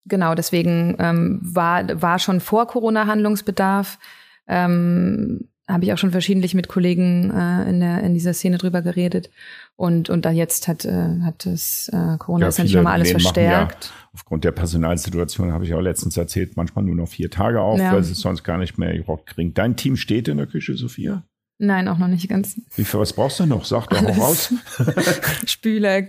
[0.06, 4.00] Genau, deswegen ähm, war, war schon vor Corona Handlungsbedarf.
[4.48, 8.82] Ähm, habe ich auch schon verschiedentlich mit Kollegen äh, in, der, in dieser Szene drüber
[8.82, 9.30] geredet.
[9.78, 13.86] Und, und da jetzt hat, äh, hat das äh, Corona ja, natürlich nochmal alles verstärkt.
[13.86, 17.80] Ja, aufgrund der Personalsituation habe ich auch letztens erzählt, manchmal nur noch vier Tage auf,
[17.80, 17.94] ja.
[17.94, 19.54] weil es sonst gar nicht mehr gerockt kriegen.
[19.54, 21.24] Dein Team steht in der Küche, Sophia?
[21.66, 22.58] Nein, auch noch nicht ganz.
[22.76, 23.64] Wie viel, was brauchst du noch?
[23.64, 24.54] Sag doch auch raus.
[25.46, 26.02] Spüler,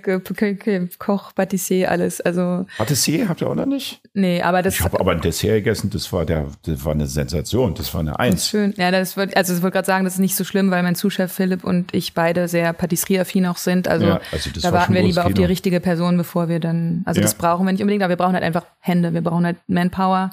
[0.98, 2.20] Koch, Patissier, alles.
[2.20, 4.00] Also Patissier habt ihr auch noch nicht?
[4.14, 4.74] Nee, aber das.
[4.74, 8.00] Ich habe aber ein Dessert gegessen, das war der, das war eine Sensation, das war
[8.00, 8.48] eine Eins.
[8.48, 8.74] Schön.
[8.76, 10.96] Ja, das wird, also ich wollte gerade sagen, das ist nicht so schlimm, weil mein
[10.96, 13.86] Zuschef Philipp und ich beide sehr Patisserie-affin auch sind.
[13.86, 17.20] Also, ja, also da warten wir lieber auf die richtige Person, bevor wir dann, also
[17.20, 17.22] ja.
[17.22, 20.30] das brauchen wir nicht unbedingt, aber wir brauchen halt einfach Hände, wir brauchen halt Manpower.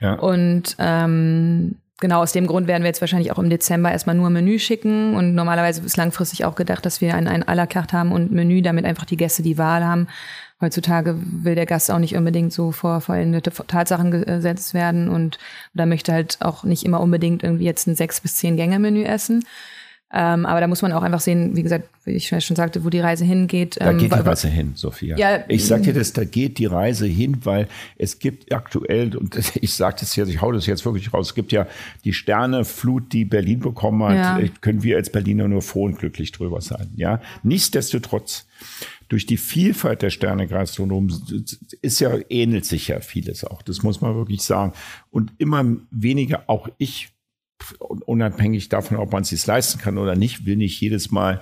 [0.00, 0.14] Ja.
[0.14, 4.30] Und ähm, genau aus dem Grund werden wir jetzt wahrscheinlich auch im Dezember erstmal nur
[4.30, 7.96] Menü schicken und normalerweise ist langfristig auch gedacht, dass wir ein, ein à la carte
[7.96, 10.08] haben und Menü, damit einfach die Gäste die Wahl haben.
[10.60, 15.38] Heutzutage will der Gast auch nicht unbedingt so vor vollendete Tatsachen gesetzt werden und
[15.72, 19.04] da möchte halt auch nicht immer unbedingt irgendwie jetzt ein sechs bis zehn Gänge Menü
[19.04, 19.44] essen.
[20.12, 22.90] Ähm, aber da muss man auch einfach sehen, wie gesagt, wie ich schon sagte, wo
[22.90, 23.76] die Reise hingeht.
[23.80, 25.16] Da ähm, geht die Reise hin, Sophia.
[25.16, 29.36] Ja, ich sag dir das, da geht die Reise hin, weil es gibt aktuell, und
[29.60, 31.66] ich sage das jetzt, ich hau das jetzt wirklich raus, es gibt ja
[32.04, 34.48] die Sterneflut, die Berlin bekommen hat, ja.
[34.60, 36.90] können wir als Berliner nur froh und glücklich drüber sein.
[36.96, 38.46] Ja, Nichtsdestotrotz,
[39.08, 41.46] durch die Vielfalt der Sterne-Gastronomen
[41.82, 43.62] ist ja, ähnelt sich ja vieles auch.
[43.62, 44.72] Das muss man wirklich sagen.
[45.10, 47.08] Und immer weniger, auch ich
[47.78, 51.40] unabhängig davon, ob man es sich leisten kann oder nicht, will nicht jedes Mal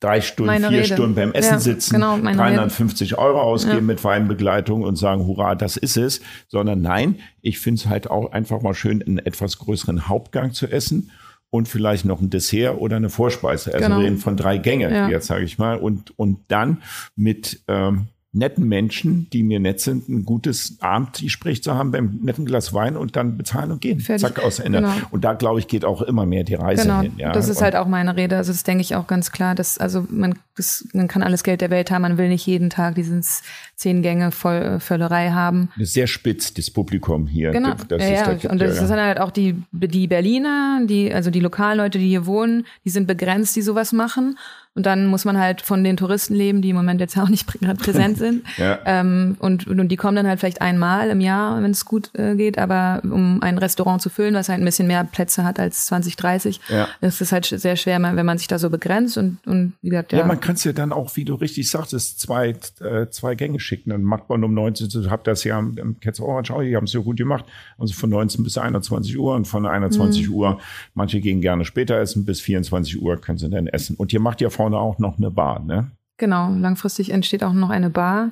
[0.00, 0.94] drei Stunden, meine vier Rede.
[0.94, 3.22] Stunden beim Essen ja, sitzen, genau, 350 Rede.
[3.22, 3.82] Euro ausgeben ja.
[3.82, 8.32] mit Weinbegleitung und sagen, hurra, das ist es, sondern nein, ich finde es halt auch
[8.32, 11.10] einfach mal schön, einen etwas größeren Hauptgang zu essen
[11.50, 13.74] und vielleicht noch ein Dessert oder eine Vorspeise.
[13.74, 13.98] Also genau.
[13.98, 15.08] wir reden von drei Gänge, ja.
[15.08, 16.82] jetzt sage ich mal, und, und dann
[17.14, 22.46] mit ähm, netten Menschen, die mir nett sind, ein gutes Abendgespräch zu haben beim netten
[22.46, 24.00] Glas Wein und dann bezahlen und gehen.
[24.00, 24.22] Fertig.
[24.26, 24.80] Zack, aus Ende.
[24.80, 24.92] Genau.
[25.10, 27.02] Und da, glaube ich, geht auch immer mehr die Reise genau.
[27.02, 27.12] hin.
[27.18, 27.32] Ja?
[27.32, 28.38] Das ist und halt auch meine Rede.
[28.38, 31.60] Also das denke ich auch ganz klar, dass also man, das, man kann alles Geld
[31.60, 33.42] der Welt haben, man will nicht jeden Tag dieses
[33.76, 35.68] zehn Gänge voll äh, Völlerei haben.
[35.78, 37.50] Sehr spitz, das Publikum hier.
[37.50, 37.74] Genau.
[37.88, 38.34] Das ja, ja.
[38.34, 42.08] Der, und das ja, sind halt auch die, die Berliner, die, also die Lokalleute, die
[42.08, 44.38] hier wohnen, die sind begrenzt, die sowas machen.
[44.74, 47.46] Und dann muss man halt von den Touristen leben, die im Moment jetzt auch nicht
[47.78, 48.44] präsent sind.
[48.56, 48.78] ja.
[48.86, 52.34] ähm, und, und die kommen dann halt vielleicht einmal im Jahr, wenn es gut äh,
[52.36, 52.56] geht.
[52.56, 56.16] Aber um ein Restaurant zu füllen, was halt ein bisschen mehr Plätze hat als 20,
[56.16, 56.88] 30, ja.
[57.02, 59.18] ist es halt sehr schwer, wenn man sich da so begrenzt.
[59.18, 60.20] Und, und wie gesagt, ja.
[60.20, 63.60] Ja, man kann es ja dann auch, wie du richtig sagtest, zwei, äh, zwei Gänge
[63.60, 63.90] schicken.
[63.90, 66.84] Dann macht man um 19, so habt das ja im Cats Orange auch, die haben
[66.84, 67.44] es ja gut gemacht.
[67.76, 70.34] Also von 19 bis 21 Uhr und von 21 mhm.
[70.34, 70.60] Uhr,
[70.94, 73.96] manche gehen gerne später essen, bis 24 Uhr können sie dann essen.
[73.96, 75.90] Und ihr macht ja vorne auch noch eine Bar, ne?
[76.18, 78.30] Genau, langfristig entsteht auch noch eine Bar.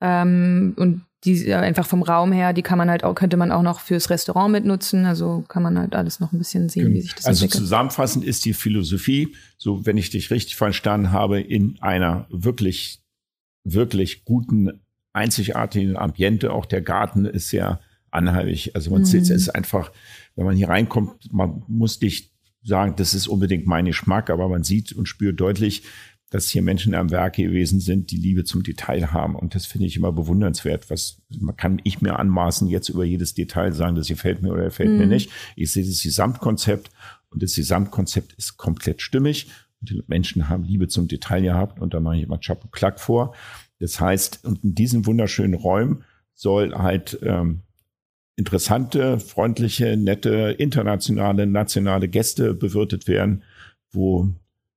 [0.00, 3.62] Ähm, und die einfach vom Raum her, die kann man halt auch, könnte man auch
[3.62, 5.04] noch fürs Restaurant mitnutzen.
[5.04, 7.54] Also kann man halt alles noch ein bisschen sehen, wie sich das also entwickelt.
[7.54, 13.00] Also zusammenfassend ist die Philosophie, so wenn ich dich richtig verstanden habe, in einer wirklich,
[13.64, 14.80] wirklich guten,
[15.12, 16.52] einzigartigen Ambiente.
[16.52, 17.80] Auch der Garten ist sehr
[18.12, 18.76] anheimig.
[18.76, 19.06] Also man mhm.
[19.06, 19.90] sieht, es ist einfach,
[20.36, 22.30] wenn man hier reinkommt, man muss dich
[22.68, 25.82] sagen, das ist unbedingt mein Geschmack, aber man sieht und spürt deutlich,
[26.30, 29.34] dass hier Menschen am Werk gewesen sind, die Liebe zum Detail haben.
[29.34, 30.90] Und das finde ich immer bewundernswert.
[30.90, 34.64] Was man kann ich mir anmaßen, jetzt über jedes Detail sagen, das gefällt mir oder
[34.64, 34.98] gefällt mhm.
[34.98, 35.30] mir nicht.
[35.56, 36.90] Ich sehe das Gesamtkonzept
[37.30, 39.48] und das Gesamtkonzept ist komplett stimmig.
[39.80, 43.00] Und die Menschen haben Liebe zum Detail gehabt und da mache ich immer Chapeau Klack
[43.00, 43.34] vor.
[43.78, 46.04] Das heißt, und in diesen wunderschönen Räumen
[46.34, 47.62] soll halt ähm,
[48.38, 53.42] interessante, freundliche, nette, internationale, nationale Gäste bewirtet werden,
[53.90, 54.28] wo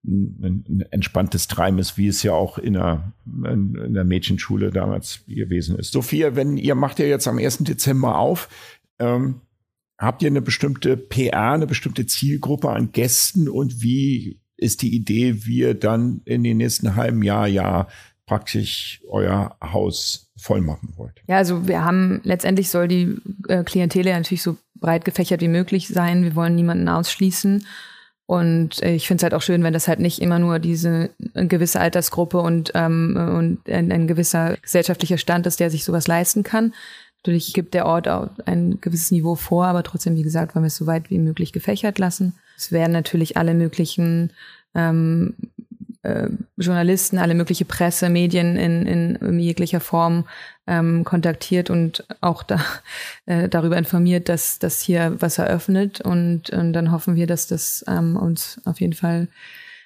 [0.04, 5.24] ein, ein entspanntes Treiben ist, wie es ja auch in der, in der Mädchenschule damals
[5.28, 5.92] gewesen ist.
[5.92, 7.60] Sophia, wenn ihr macht ja jetzt am 1.
[7.60, 8.50] Dezember auf,
[8.98, 9.42] ähm,
[10.00, 15.46] habt ihr eine bestimmte PR, eine bestimmte Zielgruppe an Gästen und wie ist die Idee,
[15.46, 17.88] wie ihr dann in den nächsten halben Jahr, Jahr
[18.32, 21.22] praktisch euer Haus voll machen wollt?
[21.28, 23.18] Ja, also wir haben letztendlich soll die
[23.50, 26.24] äh, Klientele natürlich so breit gefächert wie möglich sein.
[26.24, 27.68] Wir wollen niemanden ausschließen.
[28.28, 31.10] Und äh, ich finde es halt auch schön, wenn das halt nicht immer nur diese
[31.34, 36.44] gewisse Altersgruppe und, ähm, und ein, ein gewisser gesellschaftlicher Stand ist, der sich sowas leisten
[36.44, 36.74] kann.
[37.18, 40.68] Natürlich gibt der Ort auch ein gewisses Niveau vor, aber trotzdem, wie gesagt, wollen wir
[40.68, 42.36] es so weit wie möglich gefächert lassen.
[42.56, 44.32] Es werden natürlich alle möglichen
[44.74, 45.34] ähm,
[46.04, 46.28] äh,
[46.58, 50.26] Journalisten, alle mögliche Presse, Medien in, in, in jeglicher Form
[50.68, 52.60] ähm, kontaktiert und auch da,
[53.26, 56.02] äh, darüber informiert, dass, dass hier was eröffnet.
[56.02, 59.28] Und, und dann hoffen wir, dass das ähm, uns auf jeden Fall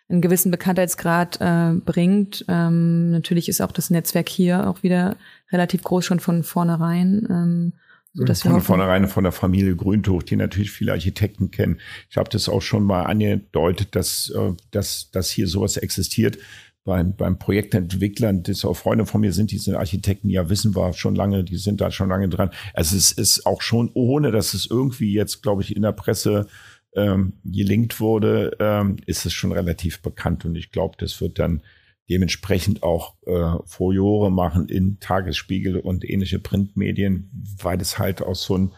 [0.08, 2.46] einen gewissen Bekanntheitsgrad äh, bringt.
[2.48, 5.16] Ähm, natürlich ist auch das Netzwerk hier auch wieder
[5.52, 7.28] relativ groß schon von vornherein.
[7.30, 7.74] Ähm,
[8.16, 11.80] so dass von vornherein von der Familie Grüntuch, die natürlich viele Architekten kennen.
[12.10, 16.38] Ich habe das auch schon mal angedeutet, dass, äh, dass, dass hier sowas existiert.
[16.86, 20.94] Beim, beim Projektentwicklern, das auch Freunde von mir sind, die sind Architekten, ja, wissen wir
[20.94, 22.52] schon lange, die sind da schon lange dran.
[22.74, 26.48] Also es ist auch schon, ohne dass es irgendwie jetzt, glaube ich, in der Presse
[26.96, 30.46] ähm, gelingt wurde, ähm, ist es schon relativ bekannt.
[30.46, 31.62] Und ich glaube, das wird dann
[32.10, 37.30] dementsprechend auch äh, Furore machen in Tagesspiegel und ähnliche Printmedien,
[37.62, 38.72] weil es halt auch so ein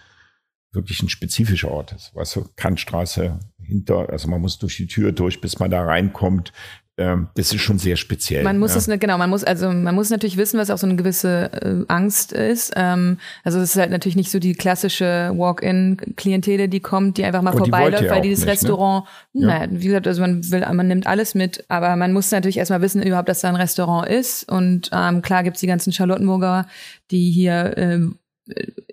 [0.72, 2.14] wirklich ein spezifischer Ort ist.
[2.16, 6.54] Weißt du, Kantstraße hinter, also man muss durch die Tür durch, bis man da reinkommt
[7.00, 8.44] ähm, das ist schon sehr speziell.
[8.44, 8.94] Man muss ja.
[8.94, 11.86] es, genau, man muss, also man muss natürlich wissen, was auch so eine gewisse äh,
[11.88, 12.74] Angst ist.
[12.76, 17.44] Ähm, also es ist halt natürlich nicht so die klassische Walk-in-Klientele, die kommt, die einfach
[17.44, 18.52] mal vorbeiläuft, weil dieses nicht, ne?
[18.54, 19.46] Restaurant, ne?
[19.46, 22.82] naja, wie gesagt, also man will, man nimmt alles mit, aber man muss natürlich erstmal
[22.82, 24.52] wissen, überhaupt, dass da ein Restaurant ist.
[24.52, 26.66] Und ähm, klar gibt's die ganzen Charlottenburger,
[27.12, 28.00] die hier äh,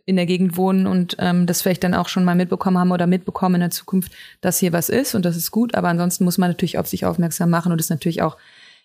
[0.07, 3.07] in der Gegend wohnen und ähm, das vielleicht dann auch schon mal mitbekommen haben oder
[3.07, 5.75] mitbekommen in der Zukunft, dass hier was ist und das ist gut.
[5.75, 8.37] Aber ansonsten muss man natürlich auf sich aufmerksam machen und ist natürlich auch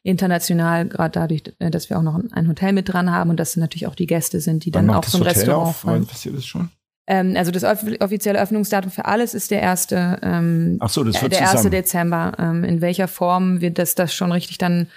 [0.03, 3.57] international, gerade dadurch, äh, dass wir auch noch ein Hotel mit dran haben und dass
[3.57, 5.77] natürlich auch die Gäste sind, die Wann dann auch zum Hotel Restaurant auf?
[5.77, 6.05] fahren.
[6.05, 6.69] Passiert das schon?
[7.09, 11.33] Ähm, also das offizielle Öffnungsdatum für alles ist der erste, ähm, Ach so, das wird
[11.33, 12.33] der erste Dezember.
[12.37, 14.87] Ähm, in welcher Form wird das, das schon richtig dann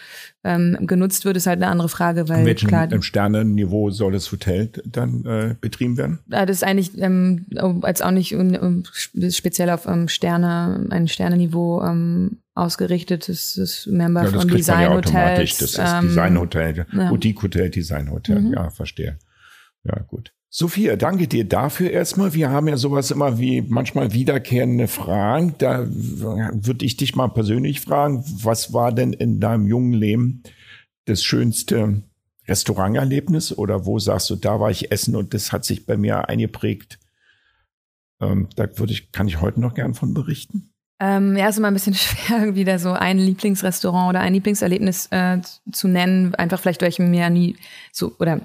[0.45, 4.31] ähm, genutzt wird, ist halt eine andere Frage, weil In welchem klar, Sternenniveau soll das
[4.31, 6.19] Hotel dann äh, betrieben werden?
[6.27, 7.47] Das ist eigentlich ähm,
[7.81, 8.85] als auch nicht um,
[9.31, 13.31] speziell auf ähm, Sterne, ein Sternenniveau ähm, ausgerichtet.
[13.31, 15.57] Das ist Member ja, von Design ja Hotels.
[15.57, 17.09] Das ist ähm, Design Hotel, ja.
[17.09, 18.39] Boutique Hotel, Design Hotel.
[18.39, 18.53] Mhm.
[18.53, 19.19] Ja, verstehe.
[19.85, 20.35] Ja, gut.
[20.55, 22.35] Sophia, danke dir dafür erstmal.
[22.35, 25.55] Wir haben ja sowas immer wie manchmal wiederkehrende Fragen.
[25.57, 30.43] Da würde ich dich mal persönlich fragen, was war denn in deinem jungen Leben
[31.07, 32.03] das schönste
[32.47, 36.29] Restauranterlebnis oder wo sagst du, da war ich essen und das hat sich bei mir
[36.29, 36.99] eingeprägt?
[38.21, 40.75] Ähm, da würde ich, kann ich heute noch gern von berichten.
[41.01, 45.41] Ähm, ja, ist immer ein bisschen schwer, wieder so ein Lieblingsrestaurant oder ein Lieblingserlebnis äh,
[45.73, 46.35] zu nennen.
[46.35, 47.57] Einfach vielleicht, weil ich mir nie
[47.91, 48.43] so oder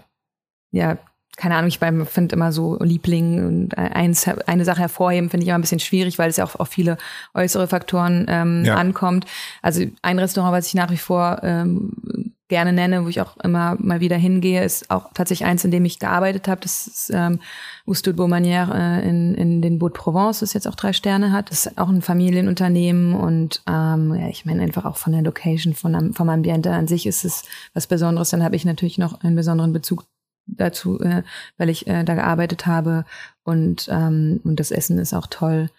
[0.72, 0.98] ja
[1.38, 5.60] keine Ahnung, ich finde immer so Liebling und eins, eine Sache hervorheben, finde ich immer
[5.60, 6.98] ein bisschen schwierig, weil es ja auch auf viele
[7.36, 8.76] äußere Faktoren ähm, ja.
[8.76, 9.26] ankommt.
[9.62, 13.76] Also ein Restaurant, was ich nach wie vor ähm, gerne nenne, wo ich auch immer
[13.80, 16.62] mal wieder hingehe, ist auch tatsächlich eins, in dem ich gearbeitet habe.
[16.62, 17.40] Das ist ähm,
[17.86, 21.52] Ouste de Beaumanière äh, in, in den de Provence, das jetzt auch drei Sterne hat.
[21.52, 25.76] Das ist auch ein Familienunternehmen und ähm, ja, ich meine einfach auch von der Location,
[25.76, 27.44] von, vom Ambiente an sich ist es
[27.76, 28.32] was Besonderes.
[28.32, 30.06] Dann habe ich natürlich noch einen besonderen Bezug
[30.48, 31.24] dazu, äh,
[31.58, 33.06] weil ich äh, da gearbeitet habe
[33.44, 35.70] und, ähm, und das Essen ist auch toll.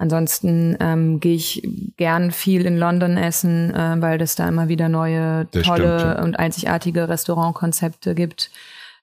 [0.00, 4.88] Ansonsten ähm, gehe ich gern viel in London essen, äh, weil es da immer wieder
[4.88, 6.22] neue, das tolle stimmt, ja.
[6.22, 8.50] und einzigartige Restaurantkonzepte gibt.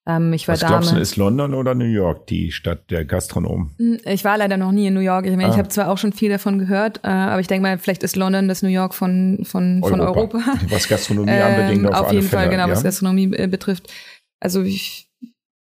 [0.08, 3.72] Ähm, ich war Was glaubst du, ist London oder New York die Stadt der Gastronomen?
[3.78, 5.26] Hm, ich war leider noch nie in New York.
[5.26, 5.52] Ich meine, ah.
[5.52, 8.16] ich habe zwar auch schon viel davon gehört, äh, aber ich denke mal, vielleicht ist
[8.16, 9.90] London das New York von, von, Europa.
[9.90, 10.44] von Europa.
[10.70, 12.72] Was Gastronomie anbelangt, ähm, auf, auf jeden Fall, Fälle, genau, ja?
[12.72, 13.92] was Gastronomie äh, betrifft.
[14.40, 15.05] Also ich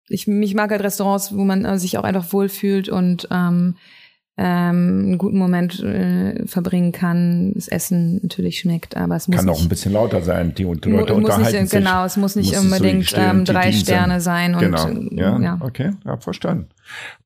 [0.07, 3.75] ich, mich mag halt Restaurants, wo man äh, sich auch einfach wohlfühlt und ähm,
[4.37, 9.45] ähm, einen guten Moment äh, verbringen kann, das Essen natürlich schmeckt, aber es muss kann
[9.45, 10.53] nicht, auch ein bisschen lauter sein.
[10.53, 11.79] Die, die Leute muss unterhalten nicht, sich.
[11.79, 14.53] Genau, es muss nicht muss unbedingt so ähm, drei Sterne sein.
[14.55, 16.67] Und, genau, ja, ja, okay, hab verstanden.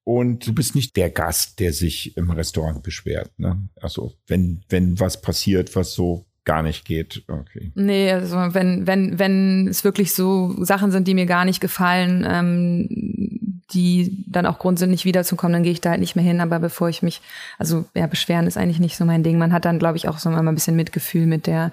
[0.04, 3.32] Und du bist nicht der Gast, der sich im Restaurant beschwert.
[3.38, 3.60] Ne?
[3.82, 7.22] Also wenn wenn was passiert, was so gar nicht geht.
[7.28, 7.72] Okay.
[7.76, 12.26] Nee, also wenn, wenn, wenn es wirklich so Sachen sind, die mir gar nicht gefallen,
[12.28, 16.42] ähm, die dann auch Grund wiederzukommen, dann gehe ich da halt nicht mehr hin.
[16.42, 17.22] Aber bevor ich mich,
[17.60, 19.38] also ja, beschweren ist eigentlich nicht so mein Ding.
[19.38, 21.72] Man hat dann, glaube ich, auch so mal ein bisschen Mitgefühl mit der,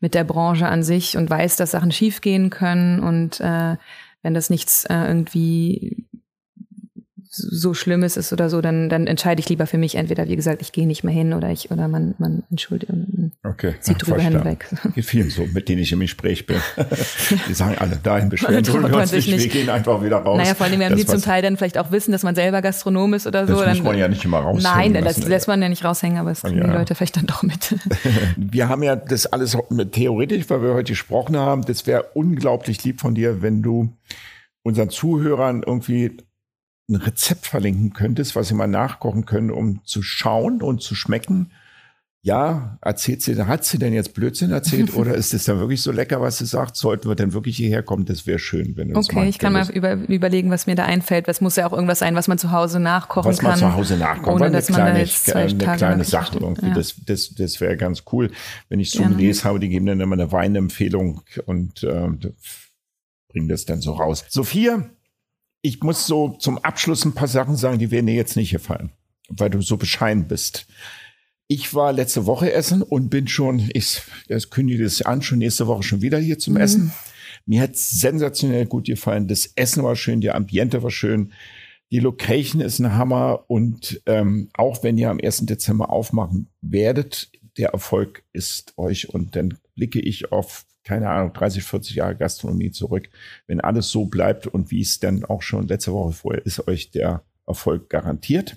[0.00, 3.76] mit der Branche an sich und weiß, dass Sachen schiefgehen können und äh,
[4.22, 6.05] wenn das nichts äh, irgendwie
[7.36, 9.96] so Schlimmes ist oder so, dann, dann entscheide ich lieber für mich.
[9.96, 13.32] Entweder, wie gesagt, ich gehe nicht mehr hin oder ich, oder man, man entschuldigt und
[13.44, 13.74] okay.
[13.80, 14.66] zieht drüber hinweg.
[14.94, 16.56] Geht vielen so, mit denen ich im Gespräch bin.
[17.48, 20.38] Die sagen alle, dahin beschweren wir uns nicht, nicht, wir gehen einfach wieder raus.
[20.38, 23.14] Naja, vor allem, wenn die zum Teil dann vielleicht auch wissen, dass man selber Gastronom
[23.14, 23.54] ist oder so.
[23.54, 25.20] Das dann, muss man ja nicht immer raushängen Nein, lassen.
[25.20, 26.66] das lässt man ja nicht raushängen, aber es kriegen ja.
[26.66, 27.74] die Leute vielleicht dann doch mit.
[28.36, 29.56] wir haben ja das alles
[29.92, 31.62] theoretisch, weil wir heute gesprochen haben.
[31.62, 33.92] Das wäre unglaublich lieb von dir, wenn du
[34.62, 36.16] unseren Zuhörern irgendwie
[36.88, 41.50] ein Rezept verlinken könntest, was sie mal nachkochen können, um zu schauen und zu schmecken.
[42.22, 45.92] Ja, erzählt sie, hat sie denn jetzt Blödsinn erzählt oder ist es dann wirklich so
[45.92, 46.76] lecker, was sie sagt?
[46.76, 48.04] Sollten wir denn wirklich hierher kommen?
[48.04, 50.84] Das wäre schön, wenn du Okay, das ich kann mal über, überlegen, was mir da
[50.84, 51.28] einfällt.
[51.28, 53.52] Was muss ja auch irgendwas sein, was man zu Hause nachkochen was kann.
[53.52, 54.54] Was man zu Hause nachkochen kann.
[54.54, 56.66] Eine kleine, eine kleine Sache irgendwie.
[56.66, 56.74] Ja.
[56.74, 58.32] Das, das, das wäre ganz cool.
[58.68, 62.08] Wenn ich Sommeliers habe, die geben dann immer eine Weinempfehlung und äh,
[63.28, 64.24] bringen das dann so raus.
[64.30, 64.90] Sophia,
[65.66, 68.90] ich muss so zum Abschluss ein paar Sachen sagen, die werden dir jetzt nicht gefallen,
[69.28, 70.66] weil du so bescheiden bist.
[71.48, 75.66] Ich war letzte Woche essen und bin schon, ich das kündige es an, schon nächste
[75.66, 76.60] Woche schon wieder hier zum mhm.
[76.60, 76.92] Essen.
[77.46, 79.26] Mir hat sensationell gut gefallen.
[79.26, 81.32] Das Essen war schön, die Ambiente war schön.
[81.90, 85.46] Die Location ist ein Hammer und ähm, auch wenn ihr am 1.
[85.46, 91.64] Dezember aufmachen werdet, der Erfolg ist euch und dann blicke ich auf, keine Ahnung, 30,
[91.64, 93.08] 40 Jahre Gastronomie zurück.
[93.48, 96.92] Wenn alles so bleibt und wie es dann auch schon letzte Woche vorher ist, euch
[96.92, 98.56] der Erfolg garantiert.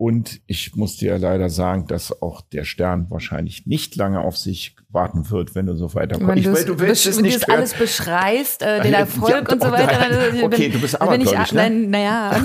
[0.00, 4.74] Und ich muss dir leider sagen, dass auch der Stern wahrscheinlich nicht lange auf sich
[4.88, 6.38] warten wird, wenn du so weiterkommst.
[6.38, 10.08] Ich, du, du willst es nicht alles beschreist, äh, den Erfolg ja, und so weiter.
[10.08, 11.44] Nein, okay, bin, du bist aber ich, ne?
[11.52, 12.30] Nein, naja,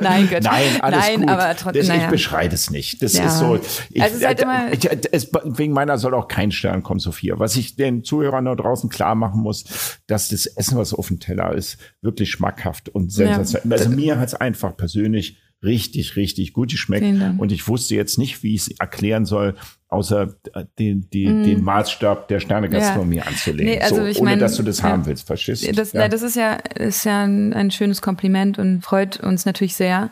[0.00, 0.44] nein, Gott.
[0.44, 1.28] Nein, alles nein, gut.
[1.28, 1.86] aber trotzdem.
[1.88, 2.04] Naja.
[2.04, 3.02] Ich beschreie das nicht.
[3.02, 3.26] Das ja.
[3.26, 3.58] ist so.
[3.90, 7.40] Ich, also es halt immer ich, es, wegen meiner soll auch kein Stern kommen, Sophia.
[7.40, 11.18] Was ich den Zuhörern da draußen klar machen muss, dass das Essen, was auf dem
[11.18, 13.76] Teller ist, wirklich schmackhaft und sensationell.
[13.76, 13.84] Ja.
[13.84, 17.06] Also mir hat es einfach persönlich richtig, richtig gut geschmeckt.
[17.38, 19.54] Und ich wusste jetzt nicht, wie ich es erklären soll,
[19.88, 21.44] außer äh, den, den, mm.
[21.44, 23.24] den Maßstab der Sternegastronomie ja.
[23.24, 23.72] anzulegen.
[23.72, 25.72] Nee, also so, ich ohne mein, dass du das ja, haben willst, verstehst du?
[25.72, 26.08] Das, ja.
[26.08, 30.10] das ist ja, ist ja ein, ein schönes Kompliment und freut uns natürlich sehr.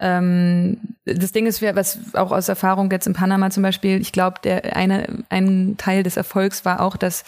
[0.00, 4.40] Ähm, das Ding ist, was auch aus Erfahrung jetzt in Panama zum Beispiel, ich glaube,
[4.42, 7.24] der eine, ein Teil des Erfolgs war auch, dass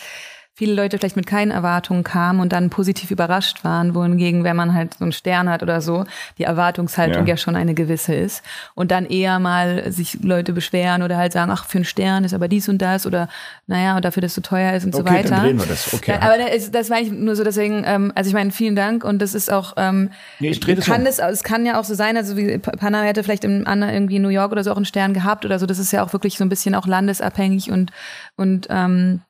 [0.57, 4.72] viele Leute vielleicht mit keinen Erwartungen kamen und dann positiv überrascht waren, wohingegen, wenn man
[4.72, 6.05] halt so einen Stern hat oder so,
[6.38, 8.44] die Erwartungshaltung ja, ja schon eine gewisse ist.
[8.76, 12.34] Und dann eher mal sich Leute beschweren oder halt sagen, ach, für einen Stern ist
[12.34, 13.28] aber dies und das oder
[13.66, 15.28] naja, und dafür, dass es so teuer ist und okay, so weiter.
[15.30, 15.92] Dann drehen wir das.
[15.92, 16.12] Okay.
[16.12, 19.02] Ja, aber das, das war ich nur so deswegen, ähm, also ich meine, vielen Dank
[19.02, 21.84] und das ist auch, ähm, nee, ich drehe das kann es, es kann ja auch
[21.84, 24.76] so sein, also wie Panama hätte vielleicht im irgendwie in New York oder so auch
[24.76, 27.72] einen Stern gehabt oder so, das ist ja auch wirklich so ein bisschen auch landesabhängig
[27.72, 27.90] und,
[28.36, 29.20] und ähm,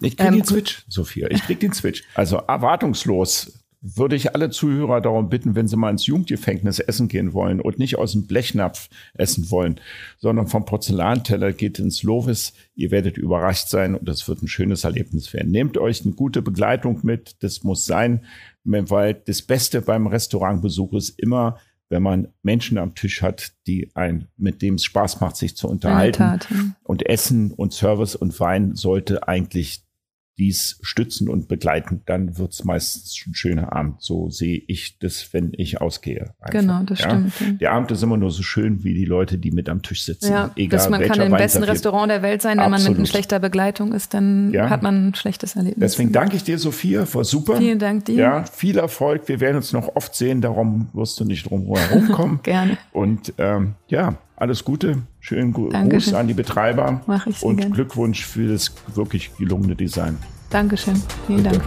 [0.00, 1.28] ich krieg ähm, den Switch, Sophia.
[1.30, 2.04] Ich krieg den Switch.
[2.14, 7.32] Also erwartungslos würde ich alle Zuhörer darum bitten, wenn sie mal ins Jugendgefängnis essen gehen
[7.32, 9.80] wollen und nicht aus dem Blechnapf essen wollen,
[10.18, 12.54] sondern vom Porzellanteller geht ins Lovis.
[12.74, 15.52] Ihr werdet überrascht sein und das wird ein schönes Erlebnis werden.
[15.52, 17.36] Nehmt euch eine gute Begleitung mit.
[17.40, 18.24] Das muss sein,
[18.64, 24.28] weil das Beste beim Restaurantbesuch ist immer, wenn man Menschen am Tisch hat, die ein,
[24.36, 26.74] mit dem es Spaß macht, sich zu unterhalten.
[26.82, 29.84] Und Essen und Service und Wein sollte eigentlich
[30.38, 34.00] dies stützen und begleiten, dann wird's meistens ein schöner Abend.
[34.00, 36.34] So sehe ich das, wenn ich ausgehe.
[36.40, 36.60] Einfach.
[36.60, 37.10] Genau, das ja?
[37.10, 37.40] stimmt.
[37.40, 37.52] Ja.
[37.52, 40.32] Der Abend ist immer nur so schön wie die Leute, die mit am Tisch sitzen.
[40.32, 42.92] Ja, Egal, dass man kann im besten Restaurant der Welt sein, wenn Absolut.
[42.92, 44.70] man mit schlechter Begleitung ist, dann ja.
[44.70, 45.92] hat man ein schlechtes Erlebnis.
[45.92, 47.56] Deswegen danke ich dir, Sophia, war super.
[47.56, 48.14] Vielen Dank dir.
[48.14, 49.28] Ja, viel Erfolg.
[49.28, 52.40] Wir werden uns noch oft sehen, darum wirst du nicht drum herum kommen.
[52.42, 52.78] Gerne.
[52.92, 57.72] Und ähm, ja, alles Gute, schönen Gruß an die Betreiber Mach ich und gern.
[57.72, 60.16] Glückwunsch für das wirklich gelungene Design.
[60.50, 61.62] Dankeschön, vielen Dank.